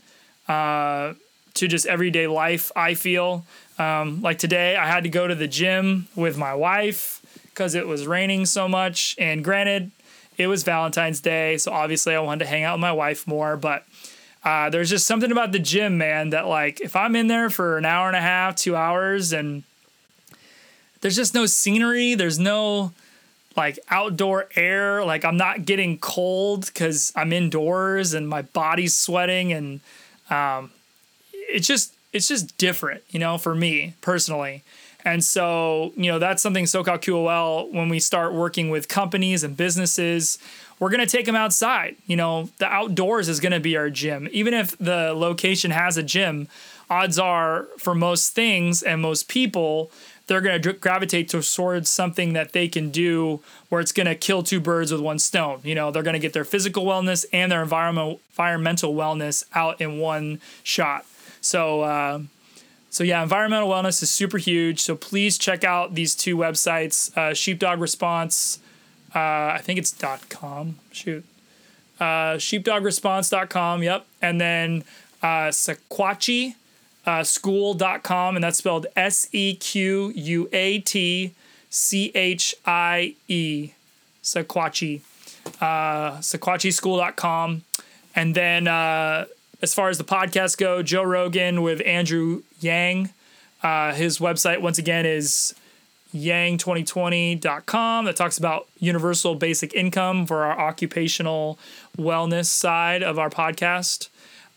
uh, 0.48 1.14
to 1.56 1.68
just 1.68 1.86
everyday 1.86 2.28
life. 2.28 2.72
I 2.76 2.94
feel 2.94 3.46
um, 3.78 4.22
like 4.22 4.38
today 4.38 4.76
I 4.76 4.88
had 4.88 5.04
to 5.04 5.10
go 5.10 5.28
to 5.28 5.36
the 5.36 5.48
gym 5.48 6.08
with 6.16 6.38
my 6.38 6.54
wife 6.54 7.22
because 7.46 7.76
it 7.76 7.88
was 7.88 8.08
raining 8.08 8.46
so 8.46 8.68
much. 8.68 9.16
And 9.20 9.44
granted, 9.44 9.92
it 10.38 10.48
was 10.48 10.64
Valentine's 10.64 11.22
Day, 11.22 11.58
so 11.58 11.72
obviously 11.72 12.16
I 12.16 12.20
wanted 12.20 12.46
to 12.46 12.50
hang 12.50 12.64
out 12.64 12.76
with 12.76 12.82
my 12.82 12.92
wife 12.92 13.28
more, 13.28 13.56
but 13.56 13.86
uh, 14.44 14.70
there's 14.70 14.90
just 14.90 15.06
something 15.06 15.32
about 15.32 15.52
the 15.52 15.60
gym, 15.60 15.98
man, 15.98 16.32
that 16.32 16.48
like 16.48 16.82
if 16.82 16.96
I'm 16.96 17.16
in 17.16 17.28
there 17.28 17.50
for 17.50 17.78
an 17.78 17.86
hour 17.86 18.08
and 18.08 18.16
a 18.16 18.22
half, 18.22 18.56
two 18.56 18.76
hours, 18.76 19.32
and 19.32 19.64
there's 21.02 21.16
just 21.16 21.34
no 21.34 21.46
scenery, 21.46 22.16
there's 22.16 22.40
no 22.40 22.92
like 23.56 23.80
outdoor 23.90 24.48
air, 24.56 25.04
like 25.04 25.26
I'm 25.26 25.38
not 25.38 25.66
getting 25.66 25.98
cold 25.98 26.66
because 26.68 27.12
I'm 27.16 27.34
indoors 27.34 28.14
and 28.14 28.28
my 28.28 28.42
body's 28.42 28.94
sweating, 28.94 29.54
and 29.54 29.80
um, 30.30 30.72
it's 31.32 31.68
just 31.68 31.94
it's 32.12 32.28
just 32.28 32.58
different, 32.58 33.04
you 33.10 33.20
know, 33.20 33.38
for 33.38 33.56
me 33.56 33.94
personally. 34.02 34.64
And 35.06 35.24
so, 35.24 35.92
you 35.98 36.12
know, 36.12 36.20
that's 36.20 36.42
something 36.42 36.66
SoCal 36.66 36.98
QOL, 36.98 37.72
when 37.72 37.90
we 37.90 38.00
start 38.00 38.34
working 38.34 38.70
with 38.70 38.88
companies 38.88 39.44
and 39.44 39.58
businesses, 39.58 40.40
we're 40.80 40.90
going 40.90 41.06
to 41.06 41.18
take 41.18 41.26
them 41.26 41.36
outside. 41.36 41.96
You 42.08 42.16
know, 42.16 42.50
the 42.60 42.68
outdoors 42.68 43.28
is 43.28 43.40
going 43.40 43.52
to 43.52 43.60
be 43.60 43.76
our 43.76 43.90
gym. 43.90 44.30
Even 44.32 44.54
if 44.54 44.78
the 44.78 45.14
location 45.14 45.72
has 45.72 45.98
a 45.98 46.04
gym, 46.04 46.48
odds 46.90 47.20
are 47.20 47.68
for 47.78 47.94
most 47.94 48.34
things 48.34 48.82
and 48.82 49.02
most 49.02 49.28
people, 49.28 49.92
they're 50.28 50.42
going 50.42 50.62
to 50.62 50.74
gravitate 50.74 51.30
towards 51.30 51.90
something 51.90 52.34
that 52.34 52.54
they 52.54 52.68
can 52.68 52.90
do 52.90 53.42
where 53.70 53.82
it's 53.82 53.92
going 53.92 54.08
to 54.08 54.16
kill 54.16 54.42
two 54.42 54.60
birds 54.60 54.92
with 54.92 55.02
one 55.02 55.20
stone. 55.20 55.60
You 55.64 55.76
know, 55.76 55.92
they're 55.92 56.04
going 56.04 56.14
to 56.14 56.20
get 56.20 56.34
their 56.34 56.46
physical 56.46 56.86
wellness 56.86 57.26
and 57.34 57.52
their 57.52 57.62
environmental 57.62 58.22
environmental 58.32 58.94
wellness 58.94 59.44
out 59.54 59.82
in 59.82 60.00
one 60.00 60.40
shot. 60.64 61.06
So, 61.42 61.82
uh, 61.82 62.22
so 62.90 63.04
yeah, 63.04 63.22
environmental 63.22 63.70
wellness 63.70 64.02
is 64.02 64.10
super 64.10 64.38
huge. 64.38 64.82
So 64.82 64.96
please 64.96 65.38
check 65.38 65.64
out 65.64 65.94
these 65.94 66.16
two 66.16 66.38
websites: 66.38 67.16
uh, 67.18 67.34
Sheepdog 67.34 67.82
Response. 67.82 68.60
Uh, 69.14 69.20
I 69.20 69.60
think 69.62 69.78
it's 69.78 69.94
.com. 70.30 70.80
Shoot, 70.92 71.26
uh, 72.00 72.38
sheepdogresponse.com. 72.38 73.84
Yep, 73.84 74.06
and 74.22 74.40
then 74.40 74.84
uh, 75.22 75.50
Sequatchie 75.50 76.56
uh, 77.06 77.24
school.com, 77.24 78.36
and 78.36 78.44
that's 78.44 78.58
spelled 78.58 78.88
S 78.96 79.28
E 79.32 79.56
Q 79.56 80.12
U 80.16 80.50
A 80.54 80.80
T 80.80 81.34
C 81.70 82.12
H 82.16 82.56
I 82.66 83.16
E. 83.28 83.72
Sequatchie. 84.24 85.02
Uh, 85.60 86.18
SequatchieSchool.com. 86.20 87.64
And 88.16 88.36
then 88.36 88.68
uh, 88.68 89.26
as 89.62 89.74
far 89.74 89.90
as 89.90 89.98
the 89.98 90.04
podcast 90.04 90.58
go, 90.58 90.82
Joe 90.82 91.04
Rogan 91.04 91.62
with 91.62 91.82
Andrew 91.86 92.44
Yang. 92.60 93.10
Uh, 93.62 93.94
his 93.94 94.20
website, 94.20 94.62
once 94.62 94.78
again, 94.78 95.06
is 95.06 95.56
yang2020.com 96.14 98.06
that 98.06 98.16
talks 98.16 98.38
about 98.38 98.68
universal 98.80 99.36
basic 99.36 99.74
income 99.74 100.26
for 100.26 100.44
our 100.44 100.60
occupational 100.60 101.58
wellness 101.98 102.46
side 102.46 103.02
of 103.02 103.18
our 103.18 103.30
podcast. 103.30 104.10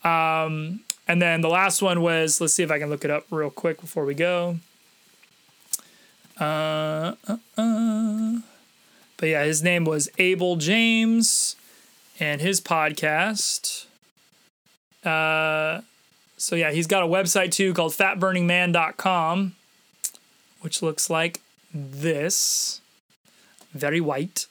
Um, 0.05 0.81
and 1.07 1.21
then 1.21 1.41
the 1.41 1.49
last 1.49 1.81
one 1.81 2.01
was 2.01 2.41
let's 2.41 2.53
see 2.53 2.63
if 2.63 2.71
I 2.71 2.79
can 2.79 2.89
look 2.89 3.05
it 3.05 3.11
up 3.11 3.25
real 3.31 3.49
quick 3.49 3.79
before 3.79 4.05
we 4.05 4.13
go. 4.13 4.59
Uh, 6.39 7.13
uh, 7.27 7.37
uh. 7.57 8.39
but 9.17 9.29
yeah, 9.29 9.43
his 9.43 9.63
name 9.63 9.85
was 9.85 10.07
Abel 10.19 10.55
James, 10.55 11.55
and 12.19 12.41
his 12.41 12.61
podcast. 12.61 13.85
Uh, 15.03 15.81
so 16.37 16.55
yeah, 16.55 16.71
he's 16.71 16.87
got 16.87 17.03
a 17.03 17.07
website 17.07 17.51
too 17.51 17.73
called 17.73 17.93
fatburningman.com, 17.93 19.55
which 20.61 20.81
looks 20.81 21.09
like 21.09 21.41
this. 21.73 22.81
Very 23.73 24.01
white. 24.01 24.47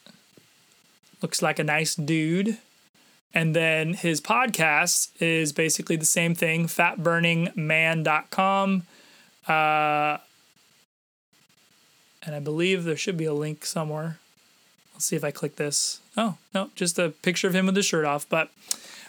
Looks 1.22 1.42
like 1.42 1.59
a 1.59 1.64
nice 1.64 1.94
dude. 1.94 2.59
And 3.37 3.55
then 3.55 3.93
his 3.93 4.20
podcast 4.22 5.11
is 5.20 5.53
basically 5.53 5.97
the 5.97 6.07
same 6.07 6.34
thing, 6.34 6.68
fatburningman.com. 6.68 8.82
Uh, 9.47 10.16
and 12.24 12.34
I 12.34 12.41
believe 12.41 12.84
there 12.84 12.97
should 12.97 13.18
be 13.18 13.26
a 13.26 13.34
link 13.34 13.66
somewhere. 13.66 14.16
Let's 14.95 15.05
see 15.05 15.16
if 15.16 15.24
I 15.24 15.32
click 15.32 15.57
this. 15.57 16.01
Oh, 16.16 16.39
no, 16.55 16.70
just 16.76 16.99
a 16.99 17.11
picture 17.11 17.47
of 17.47 17.55
him 17.55 17.66
with 17.66 17.76
his 17.76 17.84
shirt 17.84 18.07
off. 18.07 18.26
But 18.26 18.49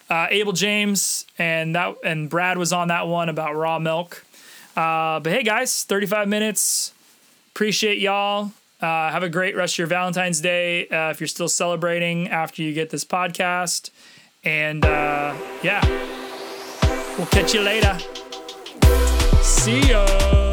uh, 0.09 0.27
Abel 0.29 0.51
James 0.51 1.25
and 1.39 1.73
that 1.75 1.95
and 2.03 2.29
Brad 2.29 2.57
was 2.57 2.73
on 2.73 2.89
that 2.89 3.07
one 3.07 3.29
about 3.29 3.55
raw 3.55 3.79
milk. 3.79 4.25
Uh, 4.75 5.21
but 5.21 5.31
hey, 5.31 5.43
guys, 5.43 5.85
35 5.85 6.27
minutes. 6.27 6.93
Appreciate 7.55 7.99
y'all. 7.99 8.51
Uh, 8.81 9.09
have 9.09 9.23
a 9.23 9.29
great 9.29 9.55
rest 9.55 9.75
of 9.75 9.77
your 9.77 9.87
Valentine's 9.87 10.41
Day 10.41 10.89
uh, 10.89 11.11
if 11.11 11.21
you're 11.21 11.29
still 11.29 11.47
celebrating 11.47 12.27
after 12.27 12.61
you 12.61 12.73
get 12.73 12.89
this 12.89 13.05
podcast. 13.05 13.89
And 14.47 14.85
uh, 14.85 15.35
yeah, 15.61 15.81
we'll 17.17 17.27
catch 17.27 17.53
you 17.53 17.59
later. 17.59 17.97
See 19.41 19.81
ya. 19.81 20.46